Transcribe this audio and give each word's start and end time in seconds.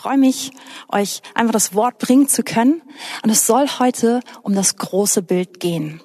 freue 0.00 0.16
mich, 0.16 0.52
euch 0.88 1.20
einfach 1.34 1.52
das 1.52 1.74
Wort 1.74 1.98
bringen 1.98 2.26
zu 2.26 2.42
können. 2.42 2.80
Und 3.22 3.28
es 3.28 3.46
soll 3.46 3.68
heute 3.78 4.20
um 4.42 4.54
das 4.54 4.76
große 4.76 5.20
Bild 5.20 5.60
gehen. 5.60 6.00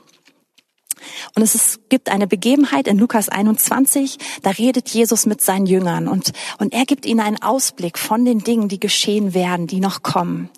Und 1.33 1.43
es 1.43 1.55
ist, 1.55 1.89
gibt 1.89 2.09
eine 2.09 2.27
Begebenheit 2.27 2.87
in 2.87 2.97
Lukas 2.97 3.29
21, 3.29 4.17
da 4.41 4.49
redet 4.49 4.89
Jesus 4.89 5.25
mit 5.25 5.39
seinen 5.39 5.65
Jüngern 5.65 6.07
und, 6.07 6.31
und 6.57 6.73
er 6.73 6.85
gibt 6.85 7.05
ihnen 7.05 7.19
einen 7.19 7.41
Ausblick 7.41 7.97
von 7.99 8.25
den 8.25 8.39
Dingen, 8.39 8.67
die 8.69 8.79
geschehen 8.79 9.33
werden, 9.33 9.67
die 9.67 9.79
noch 9.79 10.01
kommen. 10.01 10.49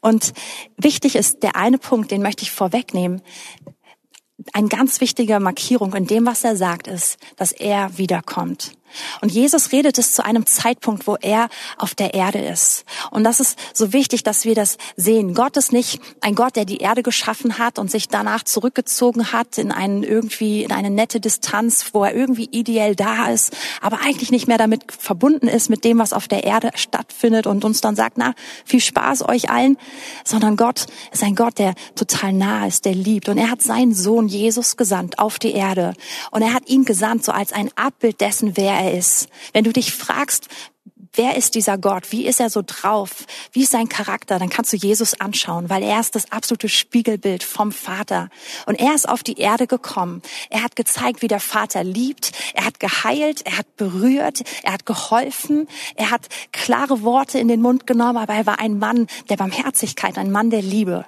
Und 0.00 0.32
wichtig 0.76 1.14
ist 1.14 1.42
der 1.42 1.56
eine 1.56 1.78
Punkt, 1.78 2.10
den 2.10 2.22
möchte 2.22 2.42
ich 2.42 2.50
vorwegnehmen. 2.50 3.20
Eine 4.54 4.68
ganz 4.68 5.00
wichtige 5.00 5.38
Markierung 5.40 5.94
in 5.94 6.06
dem, 6.06 6.26
was 6.26 6.42
er 6.42 6.56
sagt, 6.56 6.88
ist, 6.88 7.18
dass 7.36 7.52
er 7.52 7.98
wiederkommt. 7.98 8.72
Und 9.20 9.32
Jesus 9.32 9.72
redet 9.72 9.98
es 9.98 10.14
zu 10.14 10.24
einem 10.24 10.46
Zeitpunkt, 10.46 11.06
wo 11.06 11.16
er 11.20 11.48
auf 11.78 11.94
der 11.94 12.14
Erde 12.14 12.38
ist. 12.38 12.84
Und 13.10 13.24
das 13.24 13.40
ist 13.40 13.58
so 13.72 13.92
wichtig, 13.92 14.22
dass 14.22 14.44
wir 14.44 14.54
das 14.54 14.78
sehen. 14.96 15.34
Gott 15.34 15.56
ist 15.56 15.72
nicht 15.72 16.00
ein 16.20 16.34
Gott, 16.34 16.56
der 16.56 16.64
die 16.64 16.78
Erde 16.78 17.02
geschaffen 17.02 17.58
hat 17.58 17.78
und 17.78 17.90
sich 17.90 18.08
danach 18.08 18.42
zurückgezogen 18.44 19.32
hat 19.32 19.58
in 19.58 19.72
einen 19.72 20.02
irgendwie, 20.02 20.64
in 20.64 20.72
eine 20.72 20.90
nette 20.90 21.20
Distanz, 21.20 21.86
wo 21.92 22.04
er 22.04 22.14
irgendwie 22.14 22.48
ideell 22.50 22.94
da 22.94 23.28
ist, 23.28 23.56
aber 23.80 24.00
eigentlich 24.00 24.30
nicht 24.30 24.48
mehr 24.48 24.58
damit 24.58 24.92
verbunden 24.92 25.48
ist 25.48 25.70
mit 25.70 25.84
dem, 25.84 25.98
was 25.98 26.12
auf 26.12 26.28
der 26.28 26.44
Erde 26.44 26.70
stattfindet 26.74 27.46
und 27.46 27.64
uns 27.64 27.80
dann 27.80 27.96
sagt, 27.96 28.18
na, 28.18 28.34
viel 28.64 28.80
Spaß 28.80 29.28
euch 29.28 29.50
allen, 29.50 29.78
sondern 30.24 30.56
Gott 30.56 30.86
ist 31.12 31.22
ein 31.22 31.34
Gott, 31.34 31.58
der 31.58 31.74
total 31.94 32.32
nah 32.32 32.66
ist, 32.66 32.84
der 32.84 32.94
liebt. 32.94 33.28
Und 33.28 33.38
er 33.38 33.50
hat 33.50 33.62
seinen 33.62 33.94
Sohn 33.94 34.28
Jesus 34.28 34.76
gesandt 34.76 35.18
auf 35.18 35.38
die 35.38 35.52
Erde. 35.52 35.94
Und 36.30 36.42
er 36.42 36.54
hat 36.54 36.68
ihn 36.68 36.84
gesandt 36.84 37.24
so 37.24 37.32
als 37.32 37.52
ein 37.52 37.70
Abbild 37.76 38.20
dessen, 38.20 38.56
wer 38.56 38.72
er 38.82 38.92
ist. 38.92 39.28
Wenn 39.52 39.64
du 39.64 39.72
dich 39.72 39.92
fragst, 39.92 40.48
wer 41.14 41.36
ist 41.36 41.54
dieser 41.54 41.78
Gott? 41.78 42.10
Wie 42.10 42.26
ist 42.26 42.40
er 42.40 42.48
so 42.48 42.62
drauf? 42.64 43.26
Wie 43.52 43.62
ist 43.62 43.72
sein 43.72 43.88
Charakter? 43.88 44.38
Dann 44.38 44.48
kannst 44.48 44.72
du 44.72 44.76
Jesus 44.76 45.20
anschauen, 45.20 45.68
weil 45.68 45.82
er 45.82 46.00
ist 46.00 46.14
das 46.14 46.30
absolute 46.32 46.68
Spiegelbild 46.68 47.42
vom 47.42 47.72
Vater. 47.72 48.30
Und 48.66 48.76
er 48.76 48.94
ist 48.94 49.08
auf 49.08 49.22
die 49.22 49.38
Erde 49.38 49.66
gekommen. 49.66 50.22
Er 50.48 50.62
hat 50.62 50.76
gezeigt, 50.76 51.22
wie 51.22 51.28
der 51.28 51.40
Vater 51.40 51.84
liebt. 51.84 52.32
Er 52.54 52.64
hat 52.64 52.80
geheilt. 52.80 53.42
Er 53.44 53.58
hat 53.58 53.76
berührt. 53.76 54.42
Er 54.62 54.72
hat 54.72 54.86
geholfen. 54.86 55.68
Er 55.96 56.10
hat 56.10 56.28
klare 56.52 57.02
Worte 57.02 57.38
in 57.38 57.48
den 57.48 57.60
Mund 57.60 57.86
genommen, 57.86 58.18
aber 58.18 58.34
er 58.34 58.46
war 58.46 58.58
ein 58.58 58.78
Mann 58.78 59.06
der 59.28 59.36
Barmherzigkeit, 59.36 60.16
ein 60.16 60.30
Mann 60.30 60.50
der 60.50 60.62
Liebe. 60.62 61.04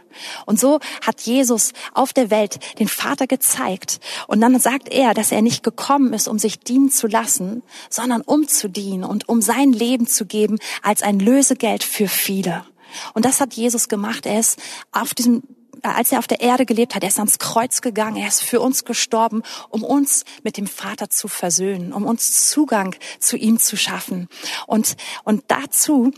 Und 0.46 0.60
so 0.60 0.80
hat 1.04 1.22
Jesus 1.22 1.72
auf 1.92 2.12
der 2.12 2.30
Welt 2.30 2.58
den 2.78 2.88
Vater 2.88 3.26
gezeigt. 3.26 4.00
Und 4.26 4.40
dann 4.40 4.58
sagt 4.60 4.88
er, 4.92 5.14
dass 5.14 5.32
er 5.32 5.42
nicht 5.42 5.62
gekommen 5.62 6.12
ist, 6.12 6.28
um 6.28 6.38
sich 6.38 6.60
dienen 6.60 6.90
zu 6.90 7.06
lassen, 7.06 7.62
sondern 7.90 8.20
um 8.20 8.46
zu 8.46 8.68
dienen 8.68 9.04
und 9.04 9.28
um 9.28 9.42
sein 9.42 9.72
Leben 9.72 9.93
Leben 9.94 10.06
zu 10.08 10.26
geben 10.26 10.58
als 10.82 11.02
ein 11.02 11.20
Lösegeld 11.20 11.84
für 11.84 12.08
viele. 12.08 12.66
Und 13.14 13.24
das 13.24 13.40
hat 13.40 13.54
Jesus 13.54 13.88
gemacht. 13.88 14.26
Er 14.26 14.40
ist 14.40 14.60
auf 14.92 15.14
diesem 15.14 15.42
als 15.82 16.12
er 16.12 16.18
auf 16.18 16.26
der 16.26 16.40
Erde 16.40 16.64
gelebt 16.64 16.94
hat, 16.94 17.02
er 17.02 17.10
ist 17.10 17.18
ans 17.18 17.38
Kreuz 17.38 17.82
gegangen, 17.82 18.16
er 18.16 18.28
ist 18.28 18.42
für 18.42 18.58
uns 18.62 18.86
gestorben, 18.86 19.42
um 19.68 19.82
uns 19.82 20.24
mit 20.42 20.56
dem 20.56 20.66
Vater 20.66 21.10
zu 21.10 21.28
versöhnen, 21.28 21.92
um 21.92 22.06
uns 22.06 22.48
Zugang 22.48 22.96
zu 23.18 23.36
ihm 23.36 23.58
zu 23.58 23.76
schaffen. 23.76 24.28
Und, 24.66 24.96
und 25.24 25.44
dazu 25.48 26.10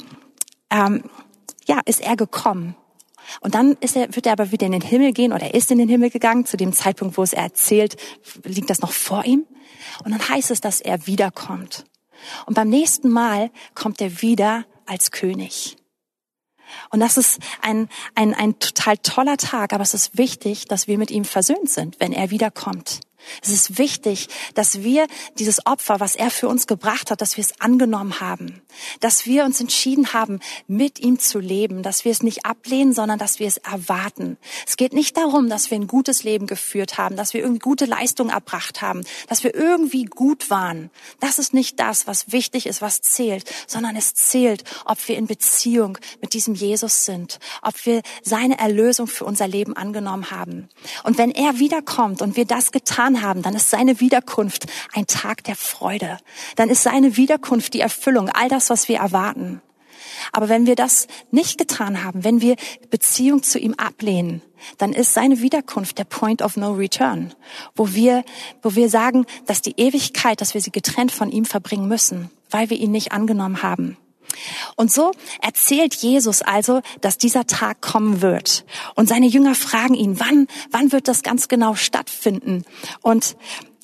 ähm, 0.71 1.03
ja, 1.67 1.81
ist 1.85 2.01
er 2.01 2.15
gekommen. 2.15 2.77
Und 3.41 3.57
dann 3.57 3.77
ist 3.81 3.97
er, 3.97 4.15
wird 4.15 4.27
er 4.27 4.35
aber 4.35 4.53
wieder 4.53 4.67
in 4.67 4.73
den 4.73 4.83
Himmel 4.83 5.13
gehen 5.13 5.33
oder 5.33 5.47
er 5.47 5.55
ist 5.55 5.73
in 5.73 5.79
den 5.79 5.89
Himmel 5.89 6.11
gegangen. 6.11 6.47
Zu 6.47 6.57
dem 6.57 6.73
Zeitpunkt, 6.73 7.17
wo 7.17 7.25
es 7.25 7.33
er 7.33 7.43
erzählt, 7.43 7.97
liegt 8.45 8.71
das 8.71 8.83
noch 8.83 8.93
vor 8.93 9.25
ihm. 9.25 9.47
Und 10.05 10.13
dann 10.13 10.29
heißt 10.29 10.53
es, 10.53 10.61
dass 10.61 10.81
er 10.81 11.09
wiederkommt. 11.09 11.87
Und 12.47 12.55
beim 12.55 12.69
nächsten 12.69 13.11
Mal 13.11 13.51
kommt 13.75 14.01
er 14.01 14.23
wieder 14.23 14.65
als 14.87 15.11
König. 15.11 15.77
Und 16.91 17.01
das 17.01 17.17
ist 17.17 17.39
ein, 17.63 17.89
ein, 18.15 18.35
ein 18.35 18.59
total 18.59 18.99
toller 18.99 19.37
Tag, 19.37 19.73
aber 19.73 19.83
es 19.83 19.95
ist 19.95 20.19
wichtig, 20.19 20.67
dass 20.67 20.89
wir 20.89 20.99
mit 20.99 21.11
ihm 21.11 21.25
versöhnt 21.25 21.71
sind, 21.71 22.01
wenn 22.01 22.13
er 22.13 22.31
wiederkommt. 22.31 23.01
Es 23.43 23.51
ist 23.51 23.79
wichtig, 23.79 24.29
dass 24.55 24.83
wir 24.83 25.07
dieses 25.39 25.67
Opfer, 25.67 26.01
was 26.01 26.17
er 26.17 26.31
für 26.31 26.49
uns 26.49 26.67
gebracht 26.67 27.11
hat, 27.11 27.21
dass 27.21 27.37
wir 27.37 27.45
es 27.45 27.61
angenommen 27.61 28.21
haben, 28.21 28.63
dass 29.01 29.27
wir 29.27 29.45
uns 29.45 29.61
entschieden 29.61 30.13
haben, 30.13 30.41
mit 30.67 30.99
ihm 31.01 31.19
zu 31.19 31.39
leben, 31.39 31.83
dass 31.83 32.05
wir 32.05 32.13
es 32.13 32.23
nicht 32.23 32.45
ablehnen, 32.45 32.93
sondern 32.93 33.19
dass 33.19 33.39
wir 33.39 33.49
es 33.49 33.59
erwarten. 33.59 34.37
Es 34.67 34.77
geht 34.77 34.93
nicht 34.93 35.17
darum, 35.17 35.49
dass 35.49 35.71
wir 35.71 35.79
ein 35.79 35.87
gutes 35.87 36.23
Leben 36.25 36.47
geführt 36.47 36.99
haben, 36.99 37.17
dass 37.17 37.35
wir 37.35 37.41
irgendwie 37.41 37.61
gute 37.61 37.85
Leistungen 37.85 38.31
erbracht 38.31 38.83
haben, 38.83 39.05
dass 39.29 39.45
wir 39.45 39.55
irgendwie 39.55 40.05
gut 40.05 40.51
waren. 40.51 40.91
Das 41.21 41.39
ist 41.39 41.55
nicht 41.55 41.81
das, 41.81 42.07
was 42.07 42.33
wichtig 42.33 42.67
ist, 42.67 42.83
was 42.83 43.01
zählt, 43.01 43.45
sondern 43.67 43.97
es 43.97 44.15
zählt, 44.15 44.65
ob 44.85 45.09
wir 45.09 45.17
in 45.17 45.27
Beziehung 45.27 45.99
mit 46.21 46.35
diesem 46.35 46.55
Jesus 46.55 47.05
sind, 47.05 47.39
ob 47.63 47.87
wir 47.87 48.03
seine 48.23 48.59
Erlösung 48.59 49.07
für 49.07 49.25
unser 49.25 49.49
Leben 49.49 49.77
angenommen 49.77 50.31
haben. 50.31 50.69
Und 51.05 51.19
wenn 51.19 51.31
er 51.31 51.59
wiederkommt 51.59 52.23
und 52.23 52.37
wir 52.37 52.45
das 52.45 52.73
getan 52.73 53.16
haben, 53.23 53.43
dann 53.43 53.55
ist 53.55 53.71
seine 53.71 54.01
Wiederkunft 54.01 54.67
ein 54.95 55.07
Tag 55.07 55.45
der 55.45 55.57
Freude. 55.57 56.19
Dann 56.57 56.69
ist 56.69 56.83
seine 56.83 57.17
Wiederkunft 57.17 57.75
die 57.75 57.81
Erfüllung, 57.81 58.29
all 58.31 58.49
das, 58.49 58.71
was 58.71 58.89
wir 58.89 58.99
erwarten. 58.99 59.61
Aber 60.33 60.49
wenn 60.49 60.67
wir 60.67 60.77
das 60.77 61.07
nicht 61.31 61.59
getan 61.59 62.03
haben, 62.03 62.25
wenn 62.25 62.41
wir 62.41 62.57
Beziehung 62.91 63.43
zu 63.43 63.59
ihm 63.59 63.75
ablehnen, 63.75 64.43
dann 64.79 64.93
ist 64.93 65.15
seine 65.15 65.41
Wiederkunft 65.41 65.99
der 65.99 66.05
Point 66.05 66.43
of 66.43 66.57
No 66.57 66.73
Return, 66.73 67.35
wo 67.75 67.93
wir, 67.93 68.25
wo 68.63 68.75
wir 68.75 68.89
sagen, 68.89 69.27
dass 69.47 69.63
die 69.63 69.75
Ewigkeit, 69.77 70.41
dass 70.41 70.55
wir 70.55 70.61
sie 70.61 70.73
getrennt 70.73 71.13
von 71.13 71.31
ihm 71.31 71.45
verbringen 71.45 71.89
müssen, 71.89 72.31
weil 72.51 72.71
wir 72.71 72.79
ihn 72.79 72.91
nicht 72.91 73.13
angenommen 73.13 73.63
haben. 73.63 73.97
Und 74.77 74.93
so 74.93 75.13
erzählt 75.41 75.95
Jesus 75.95 76.43
also, 76.43 76.83
dass 77.01 77.19
dieser 77.19 77.47
Tag 77.47 77.81
kommen 77.81 78.23
wird. 78.23 78.65
Und 78.95 79.09
seine 79.09 79.27
Jünger 79.27 79.55
fragen 79.55 79.95
ihn, 79.95 80.21
wann, 80.21 80.47
wann 80.71 80.93
wird 80.93 81.09
das 81.09 81.23
ganz 81.23 81.49
genau 81.49 81.75
stattfinden? 81.75 82.65
Und 83.03 83.37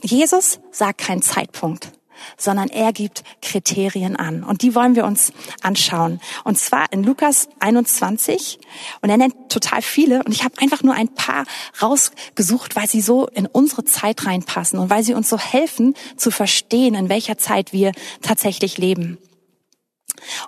Jesus 0.03 0.61
sagt 0.71 0.99
keinen 0.99 1.23
Zeitpunkt 1.23 1.93
sondern 2.37 2.69
er 2.69 2.93
gibt 2.93 3.23
Kriterien 3.41 4.17
an. 4.17 4.45
Und 4.45 4.63
die 4.63 4.75
wollen 4.75 4.97
wir 4.97 5.05
uns 5.05 5.33
anschauen. 5.63 6.21
Und 6.45 6.59
zwar 6.59 6.93
in 6.93 7.05
Lukas 7.05 7.49
21. 7.61 8.59
Und 9.01 9.11
er 9.11 9.17
nennt 9.17 9.35
total 9.49 9.83
viele. 9.83 10.23
Und 10.23 10.33
ich 10.33 10.45
habe 10.45 10.55
einfach 10.61 10.83
nur 10.83 10.95
ein 10.95 11.09
paar 11.09 11.45
rausgesucht, 11.81 12.77
weil 12.77 12.89
sie 12.89 13.01
so 13.01 13.27
in 13.27 13.47
unsere 13.47 13.85
Zeit 13.85 14.27
reinpassen 14.27 14.79
und 14.79 14.91
weil 14.91 15.03
sie 15.03 15.15
uns 15.15 15.29
so 15.29 15.39
helfen 15.39 15.95
zu 16.17 16.31
verstehen, 16.31 16.95
in 16.95 17.09
welcher 17.09 17.39
Zeit 17.39 17.73
wir 17.73 17.93
tatsächlich 18.23 18.79
leben. 18.79 19.19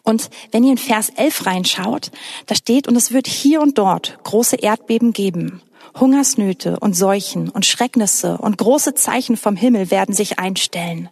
Und 0.02 0.30
wenn 0.50 0.64
ihr 0.64 0.72
in 0.72 0.78
Vers 0.78 1.10
11 1.10 1.46
reinschaut, 1.46 2.10
da 2.46 2.54
steht, 2.54 2.88
und 2.88 2.96
es 2.96 3.12
wird 3.12 3.26
hier 3.26 3.60
und 3.60 3.78
dort 3.78 4.18
große 4.24 4.56
Erdbeben 4.56 5.12
geben. 5.12 5.62
Hungersnöte 5.98 6.80
und 6.80 6.94
Seuchen 6.94 7.48
und 7.48 7.66
Schrecknisse 7.66 8.38
und 8.38 8.58
große 8.58 8.94
Zeichen 8.94 9.36
vom 9.36 9.54
Himmel 9.54 9.90
werden 9.90 10.14
sich 10.14 10.38
einstellen. 10.38 11.08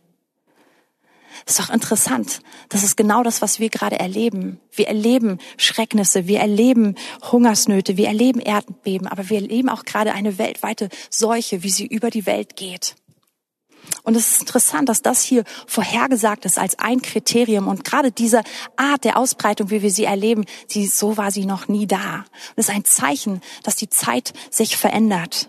Ist 1.47 1.59
doch 1.59 1.71
interessant. 1.71 2.41
Das 2.69 2.85
ist 2.85 2.97
genau 2.97 3.23
das, 3.23 3.43
was 3.43 3.59
wir 3.59 3.69
gerade 3.69 3.99
erleben. 3.99 4.61
Wir 4.71 4.89
erleben 4.89 5.39
Schrecknisse, 5.57 6.27
wir 6.27 6.41
erleben 6.41 6.95
Hungersnöte, 7.31 7.97
wir 7.97 8.07
erleben 8.07 8.41
Erdbeben, 8.41 9.09
aber 9.09 9.29
wir 9.29 9.41
erleben 9.41 9.69
auch 9.69 9.85
gerade 9.85 10.13
eine 10.13 10.39
weltweite 10.39 10.89
Seuche, 11.11 11.63
wie 11.63 11.71
sie 11.71 11.87
über 11.87 12.11
die 12.11 12.27
Welt 12.27 12.57
geht. 12.57 12.95
Und 14.03 14.17
es 14.17 14.33
ist 14.33 14.41
interessant, 14.41 14.89
dass 14.89 15.03
das 15.03 15.23
hier 15.23 15.45
vorhergesagt 15.67 16.45
ist 16.45 16.59
als 16.59 16.79
ein 16.79 17.03
Kriterium. 17.03 17.69
Und 17.69 17.85
gerade 17.85 18.11
diese 18.11 18.43
Art 18.77 19.05
der 19.05 19.17
Ausbreitung, 19.17 19.71
wie 19.71 19.83
wir 19.83 19.91
sie 19.91 20.05
erleben, 20.05 20.45
sie, 20.67 20.87
so 20.87 21.17
war 21.17 21.31
sie 21.31 21.47
noch 21.47 21.69
nie 21.69 21.87
da. 21.87 22.17
Und 22.17 22.57
es 22.57 22.69
ist 22.69 22.75
ein 22.75 22.85
Zeichen, 22.85 23.41
dass 23.63 23.77
die 23.77 23.89
Zeit 23.89 24.33
sich 24.51 24.77
verändert. 24.77 25.49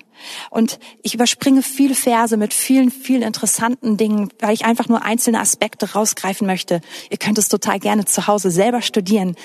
Und 0.50 0.80
ich 1.02 1.14
überspringe 1.14 1.64
viele 1.64 1.96
Verse 1.96 2.38
mit 2.38 2.54
vielen, 2.54 2.92
vielen 2.92 3.24
interessanten 3.24 3.98
Dingen, 3.98 4.30
weil 4.40 4.54
ich 4.54 4.66
einfach 4.66 4.88
nur 4.88 5.04
einzelne 5.04 5.40
Aspekte 5.40 5.94
rausgreifen 5.94 6.48
möchte. 6.48 6.82
Ihr 7.10 7.18
könnt 7.18 7.38
es 7.38 7.50
total 7.50 7.80
gerne 7.80 8.06
zu 8.06 8.28
Hause 8.28 8.52
selber 8.52 8.82
studieren. 8.82 9.36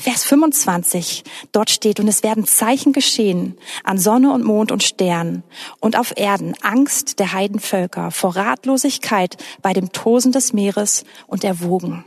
Vers 0.00 0.24
25, 0.24 1.24
dort 1.52 1.68
steht, 1.68 2.00
und 2.00 2.08
es 2.08 2.22
werden 2.22 2.46
Zeichen 2.46 2.94
geschehen 2.94 3.58
an 3.84 3.98
Sonne 3.98 4.32
und 4.32 4.44
Mond 4.44 4.72
und 4.72 4.82
Sternen 4.82 5.42
und 5.78 5.94
auf 5.94 6.14
Erden 6.16 6.54
Angst 6.62 7.18
der 7.18 7.34
Heidenvölker 7.34 8.10
vor 8.10 8.34
Ratlosigkeit 8.34 9.36
bei 9.60 9.74
dem 9.74 9.92
Tosen 9.92 10.32
des 10.32 10.54
Meeres 10.54 11.04
und 11.26 11.42
der 11.42 11.60
Wogen. 11.60 12.06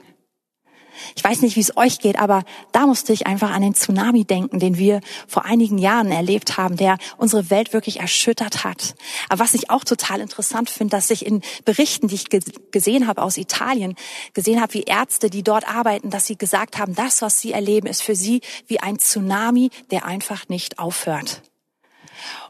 Ich 1.16 1.24
weiß 1.24 1.42
nicht, 1.42 1.56
wie 1.56 1.62
es 1.62 1.75
euch 1.78 2.00
geht, 2.00 2.19
aber 2.19 2.44
da 2.72 2.86
musste 2.86 3.13
ich 3.13 3.28
einfach 3.28 3.51
an 3.51 3.62
den 3.62 3.74
Tsunami 3.74 4.25
denken, 4.25 4.60
den 4.60 4.78
wir 4.78 5.01
vor 5.28 5.45
einigen 5.45 5.78
Jahren 5.78 6.12
erlebt 6.12 6.57
haben, 6.57 6.78
der 6.78 6.98
unsere 7.18 7.50
Welt 7.50 7.74
wirklich 7.74 8.00
erschüttert 8.00 8.63
hat. 8.63 8.95
Aber 9.30 9.44
was 9.44 9.54
ich 9.54 9.69
auch 9.69 9.84
total 9.84 10.22
interessant 10.22 10.69
finde, 10.69 10.92
dass 10.92 11.10
ich 11.10 11.25
in 11.25 11.42
Berichten, 11.66 12.07
die 12.07 12.16
ich 12.16 12.25
gesehen 12.72 13.07
habe 13.07 13.22
aus 13.22 13.38
Italien, 13.38 13.95
gesehen 14.34 14.62
habe, 14.62 14.74
wie 14.74 14.84
Ärzte, 14.84 15.30
die 15.30 15.44
dort 15.44 15.68
arbeiten, 15.68 16.10
dass 16.10 16.28
sie 16.28 16.38
gesagt 16.38 16.78
haben, 16.78 16.95
das, 16.95 17.22
was 17.22 17.40
sie 17.40 17.51
erleben, 17.51 17.88
ist 17.88 18.04
für 18.04 18.16
sie 18.16 18.42
wie 18.68 18.80
ein 18.80 19.00
Tsunami, 19.00 19.69
der 19.92 20.06
einfach 20.06 20.50
nicht 20.50 20.80
aufhört. 20.80 21.42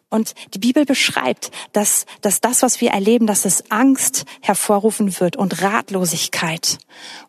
Und 0.09 0.35
die 0.53 0.59
Bibel 0.59 0.85
beschreibt, 0.85 1.51
dass, 1.71 2.05
dass 2.21 2.39
das, 2.39 2.61
was 2.61 2.81
wir 2.81 2.91
erleben, 2.91 3.25
dass 3.25 3.45
es 3.45 3.71
Angst 3.71 4.25
hervorrufen 4.41 5.19
wird 5.19 5.35
und 5.35 5.61
Ratlosigkeit. 5.61 6.77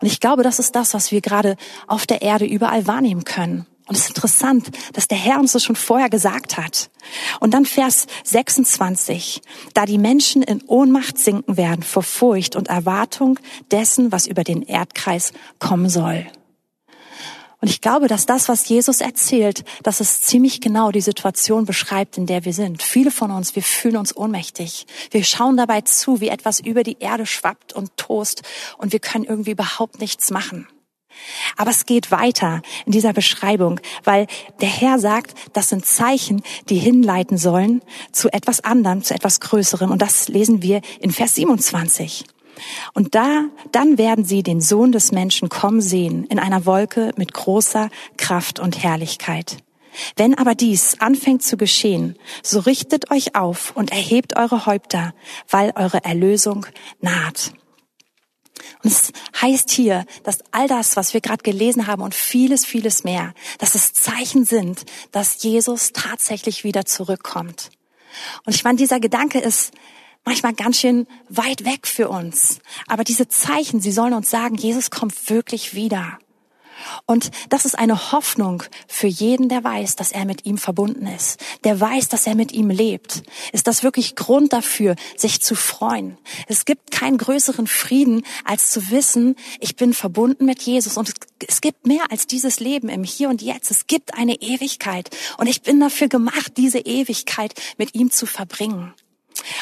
Und 0.00 0.06
ich 0.06 0.20
glaube, 0.20 0.42
das 0.42 0.58
ist 0.58 0.76
das, 0.76 0.92
was 0.92 1.10
wir 1.10 1.20
gerade 1.20 1.56
auf 1.86 2.06
der 2.06 2.22
Erde 2.22 2.44
überall 2.44 2.86
wahrnehmen 2.86 3.24
können. 3.24 3.66
Und 3.86 3.96
es 3.96 4.04
ist 4.04 4.10
interessant, 4.10 4.70
dass 4.94 5.08
der 5.08 5.18
Herr 5.18 5.38
uns 5.38 5.52
das 5.52 5.62
schon 5.62 5.76
vorher 5.76 6.08
gesagt 6.08 6.56
hat. 6.56 6.90
Und 7.40 7.52
dann 7.52 7.66
Vers 7.66 8.06
26, 8.24 9.42
da 9.74 9.84
die 9.84 9.98
Menschen 9.98 10.42
in 10.42 10.62
Ohnmacht 10.66 11.18
sinken 11.18 11.58
werden 11.58 11.82
vor 11.82 12.02
Furcht 12.02 12.56
und 12.56 12.68
Erwartung 12.68 13.38
dessen, 13.70 14.10
was 14.10 14.26
über 14.26 14.42
den 14.42 14.62
Erdkreis 14.62 15.32
kommen 15.58 15.90
soll. 15.90 16.26
Und 17.64 17.70
ich 17.70 17.80
glaube, 17.80 18.08
dass 18.08 18.26
das, 18.26 18.50
was 18.50 18.68
Jesus 18.68 19.00
erzählt, 19.00 19.64
dass 19.82 20.00
es 20.00 20.20
ziemlich 20.20 20.60
genau 20.60 20.90
die 20.90 21.00
Situation 21.00 21.64
beschreibt, 21.64 22.18
in 22.18 22.26
der 22.26 22.44
wir 22.44 22.52
sind. 22.52 22.82
Viele 22.82 23.10
von 23.10 23.30
uns, 23.30 23.56
wir 23.56 23.62
fühlen 23.62 23.96
uns 23.96 24.14
ohnmächtig. 24.14 24.84
Wir 25.10 25.24
schauen 25.24 25.56
dabei 25.56 25.80
zu, 25.80 26.20
wie 26.20 26.28
etwas 26.28 26.60
über 26.60 26.82
die 26.82 26.98
Erde 27.00 27.24
schwappt 27.24 27.72
und 27.72 27.96
tost 27.96 28.42
und 28.76 28.92
wir 28.92 28.98
können 28.98 29.24
irgendwie 29.24 29.52
überhaupt 29.52 29.98
nichts 29.98 30.30
machen. 30.30 30.68
Aber 31.56 31.70
es 31.70 31.86
geht 31.86 32.10
weiter 32.10 32.60
in 32.84 32.92
dieser 32.92 33.14
Beschreibung, 33.14 33.80
weil 34.02 34.26
der 34.60 34.68
Herr 34.68 34.98
sagt, 34.98 35.32
das 35.54 35.70
sind 35.70 35.86
Zeichen, 35.86 36.42
die 36.68 36.76
hinleiten 36.76 37.38
sollen 37.38 37.80
zu 38.12 38.30
etwas 38.30 38.60
anderem, 38.60 39.02
zu 39.02 39.14
etwas 39.14 39.40
Größerem. 39.40 39.90
Und 39.90 40.02
das 40.02 40.28
lesen 40.28 40.60
wir 40.60 40.82
in 41.00 41.12
Vers 41.12 41.36
27. 41.36 42.26
Und 42.92 43.14
da, 43.14 43.44
dann 43.72 43.98
werden 43.98 44.24
sie 44.24 44.42
den 44.42 44.60
Sohn 44.60 44.92
des 44.92 45.12
Menschen 45.12 45.48
kommen 45.48 45.80
sehen 45.80 46.24
in 46.24 46.38
einer 46.38 46.66
Wolke 46.66 47.12
mit 47.16 47.32
großer 47.32 47.90
Kraft 48.16 48.60
und 48.60 48.82
Herrlichkeit. 48.82 49.58
Wenn 50.16 50.36
aber 50.36 50.54
dies 50.54 51.00
anfängt 51.00 51.42
zu 51.42 51.56
geschehen, 51.56 52.16
so 52.42 52.60
richtet 52.60 53.10
euch 53.10 53.36
auf 53.36 53.72
und 53.76 53.92
erhebt 53.92 54.36
eure 54.36 54.66
Häupter, 54.66 55.14
weil 55.48 55.72
eure 55.76 56.04
Erlösung 56.04 56.66
naht. 57.00 57.52
Und 58.82 58.90
es 58.90 59.12
heißt 59.40 59.70
hier, 59.70 60.04
dass 60.24 60.40
all 60.50 60.68
das, 60.68 60.96
was 60.96 61.14
wir 61.14 61.20
gerade 61.20 61.42
gelesen 61.42 61.86
haben 61.86 62.02
und 62.02 62.14
vieles, 62.14 62.66
vieles 62.66 63.04
mehr, 63.04 63.34
dass 63.58 63.74
es 63.74 63.92
Zeichen 63.92 64.44
sind, 64.44 64.84
dass 65.12 65.42
Jesus 65.42 65.92
tatsächlich 65.92 66.64
wieder 66.64 66.84
zurückkommt. 66.84 67.70
Und 68.44 68.54
ich 68.54 68.64
meine, 68.64 68.76
dieser 68.76 69.00
Gedanke 69.00 69.38
ist 69.38 69.72
manchmal 70.24 70.54
ganz 70.54 70.78
schön 70.78 71.06
weit 71.28 71.64
weg 71.64 71.86
für 71.86 72.08
uns. 72.08 72.60
Aber 72.86 73.04
diese 73.04 73.28
Zeichen, 73.28 73.80
sie 73.80 73.92
sollen 73.92 74.14
uns 74.14 74.30
sagen, 74.30 74.56
Jesus 74.56 74.90
kommt 74.90 75.30
wirklich 75.30 75.74
wieder. 75.74 76.18
Und 77.06 77.30
das 77.48 77.64
ist 77.64 77.78
eine 77.78 78.12
Hoffnung 78.12 78.62
für 78.86 79.06
jeden, 79.06 79.48
der 79.48 79.64
weiß, 79.64 79.96
dass 79.96 80.12
er 80.12 80.24
mit 80.24 80.44
ihm 80.44 80.58
verbunden 80.58 81.06
ist, 81.06 81.40
der 81.64 81.80
weiß, 81.80 82.08
dass 82.08 82.26
er 82.26 82.34
mit 82.34 82.52
ihm 82.52 82.70
lebt. 82.70 83.22
Ist 83.52 83.66
das 83.66 83.82
wirklich 83.82 84.16
Grund 84.16 84.52
dafür, 84.52 84.96
sich 85.16 85.40
zu 85.40 85.54
freuen? 85.54 86.18
Es 86.46 86.64
gibt 86.64 86.90
keinen 86.90 87.18
größeren 87.18 87.66
Frieden, 87.66 88.24
als 88.44 88.70
zu 88.70 88.90
wissen, 88.90 89.36
ich 89.60 89.76
bin 89.76 89.94
verbunden 89.94 90.44
mit 90.44 90.62
Jesus. 90.62 90.96
Und 90.96 91.12
es 91.46 91.60
gibt 91.60 91.86
mehr 91.86 92.10
als 92.10 92.26
dieses 92.26 92.60
Leben 92.60 92.88
im 92.88 93.04
Hier 93.04 93.28
und 93.28 93.42
Jetzt. 93.42 93.70
Es 93.70 93.86
gibt 93.86 94.14
eine 94.14 94.34
Ewigkeit. 94.34 95.10
Und 95.38 95.46
ich 95.46 95.62
bin 95.62 95.80
dafür 95.80 96.08
gemacht, 96.08 96.52
diese 96.56 96.78
Ewigkeit 96.78 97.54
mit 97.78 97.94
ihm 97.94 98.10
zu 98.10 98.26
verbringen. 98.26 98.94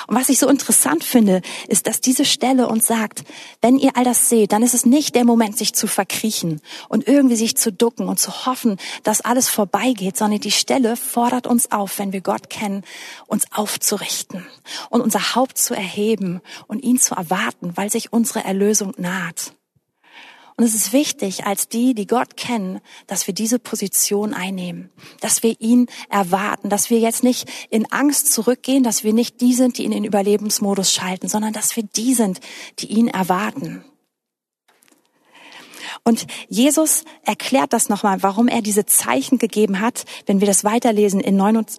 Und 0.07 0.17
was 0.17 0.29
ich 0.29 0.39
so 0.39 0.49
interessant 0.49 1.05
finde, 1.05 1.43
ist, 1.69 1.87
dass 1.87 2.01
diese 2.01 2.25
Stelle 2.25 2.69
uns 2.69 2.87
sagt, 2.87 3.25
wenn 3.61 3.79
ihr 3.79 3.97
all 3.97 4.05
das 4.05 4.29
seht, 4.29 4.53
dann 4.53 4.63
ist 4.63 4.75
es 4.75 4.87
nicht 4.87 5.15
der 5.15 5.25
Moment, 5.25 5.57
sich 5.57 5.75
zu 5.75 5.87
verkriechen 5.87 6.61
und 6.89 7.07
irgendwie 7.07 7.37
sich 7.37 7.57
zu 7.57 7.73
ducken 7.73 8.09
und 8.09 8.19
zu 8.19 8.47
hoffen, 8.47 8.79
dass 9.03 9.21
alles 9.21 9.49
vorbeigeht, 9.49 10.17
sondern 10.17 10.41
die 10.41 10.51
Stelle 10.51 10.97
fordert 10.97 11.47
uns 11.47 11.73
auf, 11.73 11.99
wenn 11.99 12.13
wir 12.13 12.21
Gott 12.21 12.51
kennen, 12.51 12.85
uns 13.27 13.51
aufzurichten 13.53 14.47
und 14.91 15.01
unser 15.01 15.35
Haupt 15.35 15.59
zu 15.59 15.75
erheben 15.75 16.41
und 16.67 16.83
ihn 16.83 16.99
zu 16.99 17.15
erwarten, 17.15 17.73
weil 17.77 17.91
sich 17.91 18.13
unsere 18.13 18.45
Erlösung 18.45 18.95
naht. 18.97 19.53
Und 20.57 20.65
es 20.65 20.75
ist 20.75 20.93
wichtig, 20.93 21.47
als 21.47 21.69
die, 21.69 21.95
die 21.95 22.07
Gott 22.07 22.37
kennen, 22.37 22.81
dass 23.07 23.27
wir 23.27 23.35
diese 23.35 23.59
Position 23.59 24.35
einnehmen, 24.35 24.91
dass 25.21 25.43
wir 25.43 25.61
ihn 25.61 25.87
erwarten, 26.11 26.69
dass 26.69 26.91
wir 26.91 26.99
jetzt 26.99 27.23
nicht 27.23 27.51
in 27.71 27.91
Angst 27.91 28.33
zurückgehen, 28.33 28.83
dass 28.83 29.03
wir 29.03 29.13
nicht 29.13 29.41
die 29.41 29.55
sind, 29.55 29.79
die 29.79 29.85
in 29.85 29.91
den 29.93 30.05
Überlebensmodus 30.05 30.93
schalten, 30.93 31.29
sondern 31.29 31.53
dass 31.53 31.75
wir 31.77 31.85
die 31.85 32.15
sind, 32.15 32.41
die 32.79 32.87
ihn 32.87 33.09
erwarten. 33.09 33.85
Und 36.05 36.27
Jesus 36.49 37.05
erklärt 37.25 37.73
das 37.73 37.89
nochmal, 37.89 38.23
warum 38.23 38.49
er 38.49 38.63
diese 38.63 38.87
Zeichen 38.87 39.39
gegeben 39.39 39.81
hat, 39.81 40.05
wenn 40.27 40.41
wir 40.41 40.47
das 40.47 40.65
weiterlesen 40.65 41.21
in, 41.21 41.39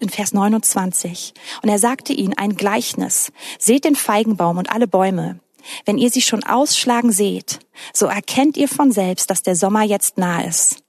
Vers 0.10 0.34
29. 0.34 1.34
Und 1.62 1.70
er 1.70 1.80
sagte 1.80 2.14
ihnen 2.14 2.34
ein 2.38 2.56
Gleichnis. 2.56 3.31
Seht 3.60 3.86
den 3.86 3.96
Feigenbaum 3.96 4.58
und 4.58 4.72
alle 4.72 4.88
Bäume. 4.88 5.40
Wenn 5.86 5.98
ihr 5.98 6.10
sie 6.10 6.21
schon 6.21 6.44
ausschlagen 6.44 7.12
seht, 7.12 7.60
so 7.94 8.07
erkennt 8.07 8.57
ihr 8.57 8.68
von 8.68 8.92
selbst, 8.92 9.30
dass 9.30 9.44
der 9.44 9.56
Sommer 9.56 9.83
jetzt 9.83 10.18
nah 10.18 10.42
ist. 10.44 10.83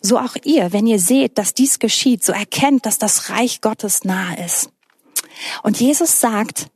So 0.00 0.18
auch 0.18 0.36
ihr, 0.44 0.72
wenn 0.72 0.86
ihr 0.86 1.00
seht, 1.00 1.38
dass 1.38 1.54
dies 1.54 1.78
geschieht, 1.78 2.22
so 2.22 2.32
erkennt, 2.32 2.86
dass 2.86 2.98
das 2.98 3.30
Reich 3.30 3.60
Gottes 3.60 4.04
nah 4.04 4.34
ist. 4.34 4.70
Und 5.62 5.80
Jesus 5.80 6.20
sagt, 6.20 6.66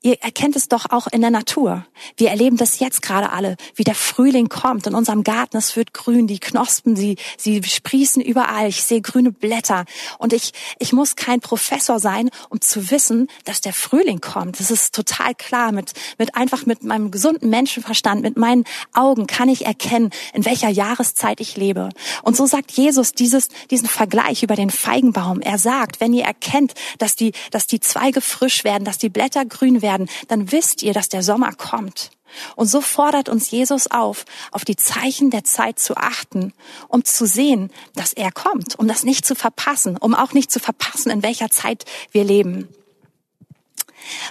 Ihr 0.00 0.22
erkennt 0.22 0.54
es 0.54 0.68
doch 0.68 0.86
auch 0.90 1.08
in 1.08 1.22
der 1.22 1.30
Natur. 1.30 1.84
Wir 2.16 2.30
erleben 2.30 2.56
das 2.56 2.78
jetzt 2.78 3.02
gerade 3.02 3.32
alle, 3.32 3.56
wie 3.74 3.82
der 3.82 3.96
Frühling 3.96 4.48
kommt 4.48 4.86
in 4.86 4.94
unserem 4.94 5.24
Garten. 5.24 5.56
Es 5.56 5.74
wird 5.74 5.92
grün, 5.92 6.28
die 6.28 6.38
Knospen, 6.38 6.94
sie, 6.94 7.16
sie 7.36 7.60
sprießen 7.64 8.22
überall. 8.22 8.68
Ich 8.68 8.84
sehe 8.84 9.00
grüne 9.00 9.32
Blätter. 9.32 9.86
Und 10.18 10.32
ich, 10.32 10.52
ich 10.78 10.92
muss 10.92 11.16
kein 11.16 11.40
Professor 11.40 11.98
sein, 11.98 12.30
um 12.48 12.60
zu 12.60 12.92
wissen, 12.92 13.26
dass 13.44 13.60
der 13.60 13.72
Frühling 13.72 14.20
kommt. 14.20 14.60
Das 14.60 14.70
ist 14.70 14.94
total 14.94 15.34
klar. 15.34 15.72
Mit, 15.72 15.94
mit 16.16 16.36
einfach 16.36 16.64
mit 16.64 16.84
meinem 16.84 17.10
gesunden 17.10 17.50
Menschenverstand, 17.50 18.22
mit 18.22 18.36
meinen 18.36 18.62
Augen 18.92 19.26
kann 19.26 19.48
ich 19.48 19.66
erkennen, 19.66 20.10
in 20.32 20.44
welcher 20.44 20.68
Jahreszeit 20.68 21.40
ich 21.40 21.56
lebe. 21.56 21.88
Und 22.22 22.36
so 22.36 22.46
sagt 22.46 22.70
Jesus 22.70 23.14
dieses, 23.14 23.48
diesen 23.72 23.88
Vergleich 23.88 24.44
über 24.44 24.54
den 24.54 24.70
Feigenbaum. 24.70 25.40
Er 25.40 25.58
sagt, 25.58 26.00
wenn 26.00 26.12
ihr 26.12 26.24
erkennt, 26.24 26.74
dass 26.98 27.16
die, 27.16 27.32
dass 27.50 27.66
die 27.66 27.80
Zweige 27.80 28.20
frisch 28.20 28.62
werden, 28.62 28.84
dass 28.84 28.98
die 28.98 29.08
Blätter 29.08 29.44
grün 29.44 29.82
werden, 29.82 29.87
werden, 29.88 30.08
dann 30.28 30.52
wisst 30.52 30.82
ihr, 30.82 30.92
dass 30.92 31.08
der 31.08 31.22
Sommer 31.22 31.52
kommt. 31.52 32.10
Und 32.56 32.66
so 32.66 32.82
fordert 32.82 33.30
uns 33.30 33.50
Jesus 33.50 33.90
auf, 33.90 34.26
auf 34.52 34.66
die 34.66 34.76
Zeichen 34.76 35.30
der 35.30 35.44
Zeit 35.44 35.78
zu 35.78 35.96
achten, 35.96 36.52
um 36.88 37.02
zu 37.02 37.26
sehen, 37.26 37.70
dass 37.94 38.12
er 38.12 38.30
kommt, 38.30 38.78
um 38.78 38.86
das 38.86 39.02
nicht 39.02 39.24
zu 39.24 39.34
verpassen, 39.34 39.96
um 39.96 40.14
auch 40.14 40.34
nicht 40.34 40.50
zu 40.50 40.60
verpassen, 40.60 41.10
in 41.10 41.22
welcher 41.22 41.50
Zeit 41.50 41.86
wir 42.12 42.24
leben. 42.24 42.68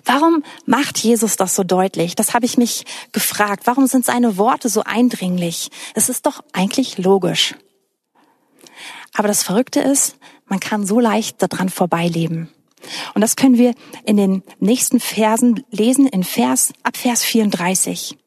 Warum 0.06 0.44
macht 0.66 1.00
Jesus 1.00 1.36
das 1.38 1.56
so 1.56 1.64
deutlich? 1.64 2.16
Das 2.16 2.34
habe 2.34 2.46
ich 2.46 2.58
mich 2.58 2.86
gefragt. 3.12 3.64
Warum 3.66 3.88
sind 3.88 4.06
seine 4.06 4.38
Worte 4.38 4.70
so 4.70 4.84
eindringlich? 4.84 5.70
Es 5.96 6.10
ist 6.10 6.26
doch 6.28 6.42
eigentlich 6.54 7.00
logisch. 7.00 7.56
Aber 9.14 9.28
das 9.28 9.44
Verrückte 9.44 9.82
ist, 9.82 10.18
man 10.46 10.60
kann 10.60 10.86
so 10.86 11.00
leicht 11.00 11.42
daran 11.42 11.70
vorbeileben. 11.70 12.50
Und 13.14 13.22
das 13.22 13.36
können 13.36 13.58
wir 13.58 13.74
in 14.06 14.18
den 14.18 14.44
nächsten 14.60 15.00
Versen 15.00 15.64
lesen, 15.72 16.08
in 16.08 16.24
Vers, 16.24 16.74
ab 16.84 16.98
Vers 16.98 17.24
34. 17.24 18.18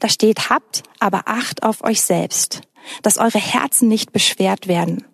Da 0.00 0.08
steht, 0.08 0.50
habt 0.50 0.82
aber 1.00 1.22
Acht 1.26 1.62
auf 1.62 1.82
euch 1.82 2.02
selbst, 2.02 2.62
dass 3.02 3.18
eure 3.18 3.38
Herzen 3.38 3.88
nicht 3.88 4.12
beschwert 4.12 4.68
werden. 4.68 5.04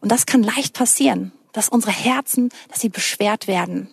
Und 0.00 0.12
das 0.12 0.26
kann 0.26 0.42
leicht 0.42 0.74
passieren, 0.74 1.32
dass 1.52 1.68
unsere 1.68 1.92
Herzen, 1.92 2.50
dass 2.68 2.80
sie 2.80 2.88
beschwert 2.88 3.48
werden. 3.48 3.92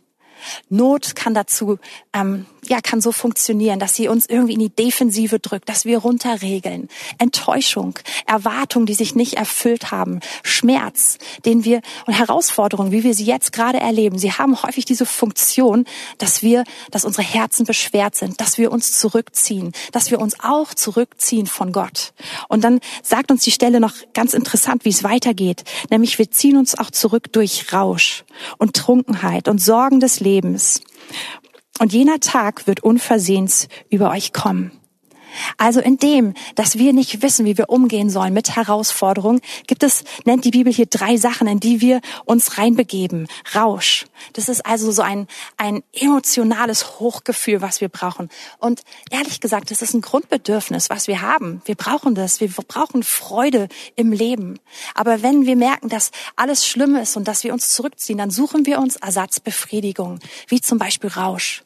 Not 0.69 1.15
kann 1.15 1.33
dazu, 1.33 1.79
ähm, 2.13 2.45
ja, 2.67 2.81
kann 2.81 3.01
so 3.01 3.11
funktionieren, 3.11 3.79
dass 3.79 3.95
sie 3.95 4.07
uns 4.07 4.25
irgendwie 4.25 4.53
in 4.53 4.59
die 4.59 4.69
Defensive 4.69 5.39
drückt, 5.39 5.69
dass 5.69 5.85
wir 5.85 5.99
runterregeln. 5.99 6.89
Enttäuschung, 7.17 7.99
Erwartungen, 8.25 8.85
die 8.85 8.93
sich 8.93 9.15
nicht 9.15 9.33
erfüllt 9.33 9.91
haben, 9.91 10.19
Schmerz, 10.43 11.17
den 11.45 11.63
wir 11.63 11.81
und 12.05 12.13
Herausforderungen, 12.13 12.91
wie 12.91 13.03
wir 13.03 13.13
sie 13.13 13.25
jetzt 13.25 13.51
gerade 13.51 13.79
erleben. 13.79 14.17
Sie 14.17 14.31
haben 14.31 14.61
häufig 14.63 14.85
diese 14.85 15.05
Funktion, 15.05 15.85
dass 16.17 16.41
wir, 16.41 16.63
dass 16.91 17.05
unsere 17.05 17.23
Herzen 17.23 17.65
beschwert 17.65 18.15
sind, 18.15 18.41
dass 18.41 18.57
wir 18.57 18.71
uns 18.71 18.99
zurückziehen, 18.99 19.71
dass 19.91 20.11
wir 20.11 20.19
uns 20.19 20.39
auch 20.39 20.73
zurückziehen 20.73 21.47
von 21.47 21.71
Gott. 21.71 22.13
Und 22.49 22.63
dann 22.63 22.79
sagt 23.03 23.31
uns 23.31 23.43
die 23.43 23.51
Stelle 23.51 23.79
noch 23.79 23.93
ganz 24.13 24.33
interessant, 24.33 24.85
wie 24.85 24.89
es 24.89 25.03
weitergeht, 25.03 25.63
nämlich 25.89 26.17
wir 26.17 26.31
ziehen 26.31 26.57
uns 26.57 26.77
auch 26.77 26.91
zurück 26.91 27.31
durch 27.31 27.73
Rausch 27.73 28.23
und 28.57 28.75
Trunkenheit 28.75 29.47
und 29.47 29.61
Sorgen 29.61 29.99
des 29.99 30.19
Lebens. 30.25 30.81
Und 31.79 31.93
jener 31.93 32.19
Tag 32.19 32.67
wird 32.67 32.83
unversehens 32.83 33.69
über 33.89 34.11
euch 34.11 34.33
kommen. 34.33 34.71
Also 35.57 35.79
in 35.79 35.97
dem, 35.97 36.33
dass 36.55 36.77
wir 36.77 36.93
nicht 36.93 37.21
wissen, 37.21 37.45
wie 37.45 37.57
wir 37.57 37.69
umgehen 37.69 38.09
sollen 38.09 38.33
mit 38.33 38.55
Herausforderungen, 38.55 39.41
gibt 39.67 39.83
es, 39.83 40.03
nennt 40.25 40.45
die 40.45 40.51
Bibel 40.51 40.71
hier 40.71 40.85
drei 40.85 41.17
Sachen, 41.17 41.47
in 41.47 41.59
die 41.59 41.81
wir 41.81 42.01
uns 42.25 42.57
reinbegeben. 42.57 43.27
Rausch. 43.53 44.05
Das 44.33 44.49
ist 44.49 44.65
also 44.65 44.91
so 44.91 45.01
ein, 45.01 45.27
ein 45.57 45.83
emotionales 45.93 46.99
Hochgefühl, 46.99 47.61
was 47.61 47.81
wir 47.81 47.89
brauchen. 47.89 48.29
Und 48.59 48.81
ehrlich 49.11 49.39
gesagt, 49.39 49.71
das 49.71 49.81
ist 49.81 49.93
ein 49.93 50.01
Grundbedürfnis, 50.01 50.89
was 50.89 51.07
wir 51.07 51.21
haben. 51.21 51.61
Wir 51.65 51.75
brauchen 51.75 52.15
das. 52.15 52.39
Wir 52.39 52.49
brauchen 52.49 53.03
Freude 53.03 53.67
im 53.95 54.11
Leben. 54.11 54.59
Aber 54.93 55.21
wenn 55.21 55.45
wir 55.45 55.55
merken, 55.55 55.89
dass 55.89 56.11
alles 56.35 56.65
schlimm 56.65 56.95
ist 56.95 57.17
und 57.17 57.27
dass 57.27 57.43
wir 57.43 57.53
uns 57.53 57.69
zurückziehen, 57.69 58.17
dann 58.17 58.31
suchen 58.31 58.65
wir 58.65 58.79
uns 58.79 58.95
Ersatzbefriedigung, 58.95 60.19
wie 60.47 60.61
zum 60.61 60.77
Beispiel 60.77 61.09
Rausch. 61.09 61.63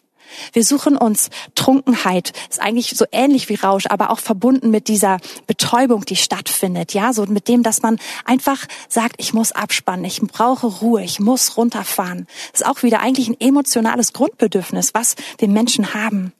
Wir 0.53 0.63
suchen 0.63 0.98
uns 0.98 1.29
Trunkenheit, 1.55 2.33
ist 2.50 2.62
eigentlich 2.62 2.91
so 2.95 3.05
ähnlich 3.12 3.50
wie 3.50 3.55
Rausch, 3.55 3.86
aber 3.88 4.09
auch 4.09 4.19
verbunden 4.19 4.71
mit 4.71 4.88
dieser 4.88 5.17
Betäubung, 5.48 6.05
die 6.05 6.15
stattfindet, 6.15 6.93
ja, 6.93 7.13
so 7.13 7.25
mit 7.25 7.48
dem, 7.48 7.63
dass 7.63 7.81
man 7.81 8.00
einfach 8.25 8.65
sagt, 8.88 9.15
ich 9.17 9.33
muss 9.33 9.51
abspannen, 9.51 10.05
ich 10.05 10.21
brauche 10.21 10.67
Ruhe, 10.67 11.03
ich 11.03 11.19
muss 11.19 11.57
runterfahren. 11.57 12.27
Das 12.51 12.62
ist 12.62 12.67
auch 12.67 12.83
wieder 12.83 13.01
eigentlich 13.01 13.27
ein 13.27 13.39
emotionales 13.39 14.13
Grundbedürfnis, 14.13 14.93
was 14.93 15.15
wir 15.38 15.48
Menschen 15.48 15.93
haben. 15.93 16.33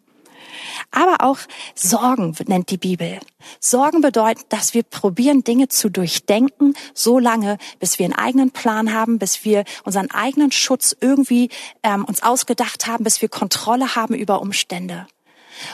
Aber 0.92 1.18
auch 1.20 1.38
Sorgen 1.76 2.36
nennt 2.48 2.72
die 2.72 2.78
Bibel. 2.78 3.20
Sorgen 3.60 4.02
bedeutet, 4.02 4.48
dass 4.50 4.74
wir 4.74 4.84
probieren, 4.84 5.44
Dinge 5.44 5.68
zu 5.68 5.90
durchdenken, 5.90 6.74
so 6.94 7.20
lange, 7.20 7.58
bis 7.80 8.00
wir 8.00 8.06
einen 8.06 8.16
eigenen 8.16 8.52
Plan 8.52 8.94
haben, 8.94 9.20
bis 9.20 9.46
wir 9.46 9.66
unseren 9.84 10.10
eigenen 10.10 10.52
Schutz 10.52 10.96
irgendwie 11.00 11.50
ähm, 11.84 12.06
uns 12.06 12.24
ausgedacht 12.24 12.88
haben, 12.88 13.04
bis 13.04 13.22
wir 13.22 13.30
Kontrolle 13.30 13.96
haben 13.96 14.16
über 14.16 14.42
Umstände. 14.42 15.08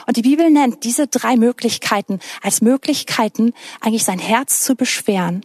Und 0.06 0.16
die 0.16 0.22
Bibel 0.22 0.50
nennt 0.50 0.84
diese 0.84 1.06
drei 1.06 1.36
Möglichkeiten 1.36 2.20
als 2.42 2.60
Möglichkeiten, 2.60 3.52
eigentlich 3.80 4.04
sein 4.04 4.18
Herz 4.18 4.62
zu 4.64 4.74
beschweren 4.74 5.44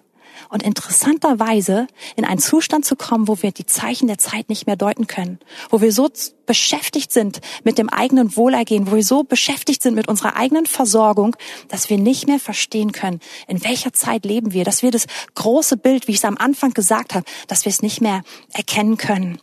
und 0.51 0.61
interessanterweise 0.63 1.87
in 2.15 2.25
einen 2.25 2.39
Zustand 2.39 2.85
zu 2.85 2.95
kommen, 2.95 3.27
wo 3.27 3.41
wir 3.41 3.51
die 3.51 3.65
Zeichen 3.65 4.07
der 4.07 4.17
Zeit 4.17 4.49
nicht 4.49 4.67
mehr 4.67 4.75
deuten 4.75 5.07
können, 5.07 5.39
wo 5.69 5.81
wir 5.81 5.93
so 5.93 6.09
beschäftigt 6.45 7.13
sind 7.13 7.39
mit 7.63 7.77
dem 7.77 7.89
eigenen 7.89 8.35
Wohlergehen, 8.35 8.91
wo 8.91 8.95
wir 8.97 9.03
so 9.03 9.23
beschäftigt 9.23 9.81
sind 9.81 9.95
mit 9.95 10.09
unserer 10.09 10.35
eigenen 10.35 10.65
Versorgung, 10.65 11.37
dass 11.69 11.89
wir 11.89 11.97
nicht 11.97 12.27
mehr 12.27 12.39
verstehen 12.39 12.91
können, 12.91 13.21
in 13.47 13.63
welcher 13.63 13.93
Zeit 13.93 14.25
leben 14.25 14.51
wir, 14.51 14.65
dass 14.65 14.83
wir 14.83 14.91
das 14.91 15.07
große 15.35 15.77
Bild, 15.77 16.07
wie 16.07 16.11
ich 16.11 16.17
es 16.17 16.25
am 16.25 16.37
Anfang 16.37 16.73
gesagt 16.73 17.15
habe, 17.15 17.25
dass 17.47 17.63
wir 17.63 17.69
es 17.69 17.81
nicht 17.81 18.01
mehr 18.01 18.21
erkennen 18.51 18.97
können. 18.97 19.39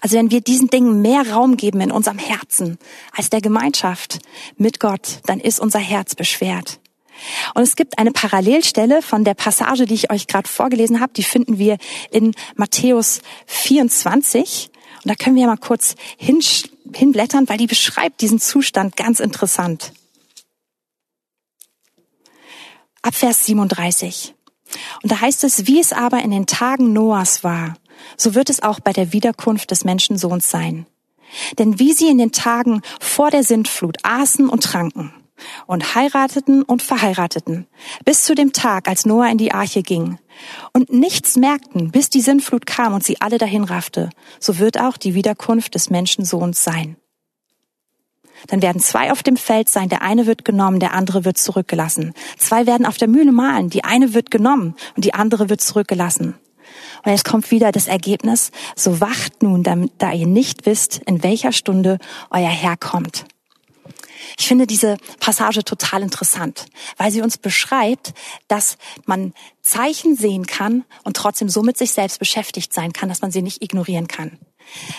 Also 0.00 0.16
wenn 0.16 0.30
wir 0.30 0.40
diesen 0.40 0.68
Dingen 0.68 1.02
mehr 1.02 1.30
Raum 1.30 1.56
geben 1.56 1.80
in 1.82 1.90
unserem 1.90 2.18
Herzen 2.18 2.78
als 3.14 3.28
der 3.28 3.42
Gemeinschaft 3.42 4.20
mit 4.56 4.80
Gott, 4.80 5.20
dann 5.26 5.38
ist 5.38 5.60
unser 5.60 5.80
Herz 5.80 6.14
beschwert. 6.14 6.80
Und 7.54 7.62
es 7.62 7.76
gibt 7.76 7.98
eine 7.98 8.12
Parallelstelle 8.12 9.02
von 9.02 9.24
der 9.24 9.34
Passage, 9.34 9.86
die 9.86 9.94
ich 9.94 10.10
euch 10.10 10.26
gerade 10.26 10.48
vorgelesen 10.48 11.00
habe, 11.00 11.12
die 11.14 11.22
finden 11.22 11.58
wir 11.58 11.78
in 12.10 12.34
Matthäus 12.56 13.20
24. 13.46 14.70
Und 15.04 15.08
da 15.08 15.14
können 15.14 15.36
wir 15.36 15.42
ja 15.42 15.48
mal 15.48 15.56
kurz 15.56 15.94
hinblättern, 16.16 17.48
weil 17.48 17.58
die 17.58 17.66
beschreibt 17.66 18.20
diesen 18.20 18.38
Zustand 18.38 18.96
ganz 18.96 19.20
interessant. 19.20 19.92
Ab 23.02 23.14
Vers 23.14 23.46
37. 23.46 24.34
Und 25.02 25.12
da 25.12 25.20
heißt 25.20 25.44
es, 25.44 25.66
wie 25.66 25.80
es 25.80 25.92
aber 25.92 26.22
in 26.22 26.30
den 26.30 26.46
Tagen 26.46 26.92
Noahs 26.92 27.42
war, 27.42 27.74
so 28.16 28.34
wird 28.34 28.48
es 28.50 28.62
auch 28.62 28.80
bei 28.80 28.92
der 28.92 29.12
Wiederkunft 29.12 29.70
des 29.70 29.84
Menschensohns 29.84 30.50
sein. 30.50 30.86
Denn 31.58 31.78
wie 31.78 31.92
sie 31.92 32.08
in 32.08 32.18
den 32.18 32.32
Tagen 32.32 32.82
vor 33.00 33.30
der 33.30 33.42
Sintflut 33.42 33.98
aßen 34.02 34.48
und 34.48 34.64
tranken, 34.64 35.12
und 35.66 35.94
heirateten 35.94 36.62
und 36.62 36.82
verheirateten, 36.82 37.66
bis 38.04 38.24
zu 38.24 38.34
dem 38.34 38.52
Tag, 38.52 38.88
als 38.88 39.06
Noah 39.06 39.28
in 39.28 39.38
die 39.38 39.52
Arche 39.52 39.82
ging, 39.82 40.18
und 40.72 40.92
nichts 40.92 41.36
merkten, 41.36 41.90
bis 41.90 42.10
die 42.10 42.20
Sintflut 42.20 42.66
kam 42.66 42.94
und 42.94 43.04
sie 43.04 43.20
alle 43.20 43.38
dahin 43.38 43.64
raffte, 43.64 44.10
so 44.40 44.58
wird 44.58 44.78
auch 44.78 44.96
die 44.96 45.14
Wiederkunft 45.14 45.74
des 45.74 45.90
Menschensohns 45.90 46.64
sein. 46.64 46.96
Dann 48.48 48.62
werden 48.62 48.80
zwei 48.80 49.12
auf 49.12 49.22
dem 49.22 49.36
Feld 49.36 49.68
sein, 49.68 49.88
der 49.88 50.02
eine 50.02 50.26
wird 50.26 50.44
genommen, 50.44 50.80
der 50.80 50.94
andere 50.94 51.24
wird 51.24 51.38
zurückgelassen. 51.38 52.12
Zwei 52.38 52.66
werden 52.66 52.86
auf 52.86 52.96
der 52.96 53.08
Mühle 53.08 53.32
mahlen, 53.32 53.70
die 53.70 53.84
eine 53.84 54.14
wird 54.14 54.30
genommen 54.30 54.74
und 54.96 55.04
die 55.04 55.14
andere 55.14 55.48
wird 55.48 55.60
zurückgelassen. 55.60 56.34
Und 57.04 57.10
jetzt 57.10 57.24
kommt 57.24 57.50
wieder 57.50 57.72
das 57.72 57.86
Ergebnis, 57.86 58.50
so 58.74 59.00
wacht 59.00 59.42
nun, 59.42 59.62
da 59.62 60.12
ihr 60.12 60.26
nicht 60.26 60.66
wisst, 60.66 60.98
in 61.06 61.22
welcher 61.22 61.52
Stunde 61.52 61.98
euer 62.30 62.48
Herr 62.48 62.76
kommt. 62.76 63.26
Ich 64.38 64.46
finde 64.46 64.66
diese 64.66 64.96
Passage 65.20 65.64
total 65.64 66.02
interessant, 66.02 66.66
weil 66.96 67.10
sie 67.10 67.22
uns 67.22 67.38
beschreibt, 67.38 68.12
dass 68.48 68.76
man 69.06 69.32
Zeichen 69.62 70.16
sehen 70.16 70.46
kann 70.46 70.84
und 71.04 71.16
trotzdem 71.16 71.48
so 71.48 71.62
mit 71.62 71.78
sich 71.78 71.92
selbst 71.92 72.18
beschäftigt 72.18 72.72
sein 72.72 72.92
kann, 72.92 73.08
dass 73.08 73.22
man 73.22 73.30
sie 73.30 73.42
nicht 73.42 73.62
ignorieren 73.62 74.08
kann. 74.08 74.38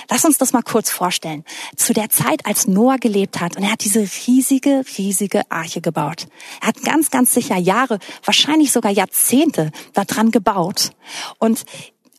Lass 0.09 0.25
uns 0.25 0.37
das 0.37 0.53
mal 0.53 0.61
kurz 0.61 0.89
vorstellen. 0.89 1.43
Zu 1.75 1.93
der 1.93 2.09
Zeit, 2.09 2.45
als 2.45 2.67
Noah 2.67 2.97
gelebt 2.97 3.39
hat 3.39 3.57
und 3.57 3.63
er 3.63 3.71
hat 3.71 3.83
diese 3.83 4.07
riesige, 4.27 4.83
riesige 4.97 5.49
Arche 5.49 5.81
gebaut. 5.81 6.27
Er 6.61 6.67
hat 6.69 6.81
ganz, 6.83 7.11
ganz 7.11 7.33
sicher 7.33 7.57
Jahre, 7.57 7.99
wahrscheinlich 8.23 8.71
sogar 8.71 8.91
Jahrzehnte 8.91 9.71
daran 9.93 10.31
gebaut. 10.31 10.91
Und 11.39 11.65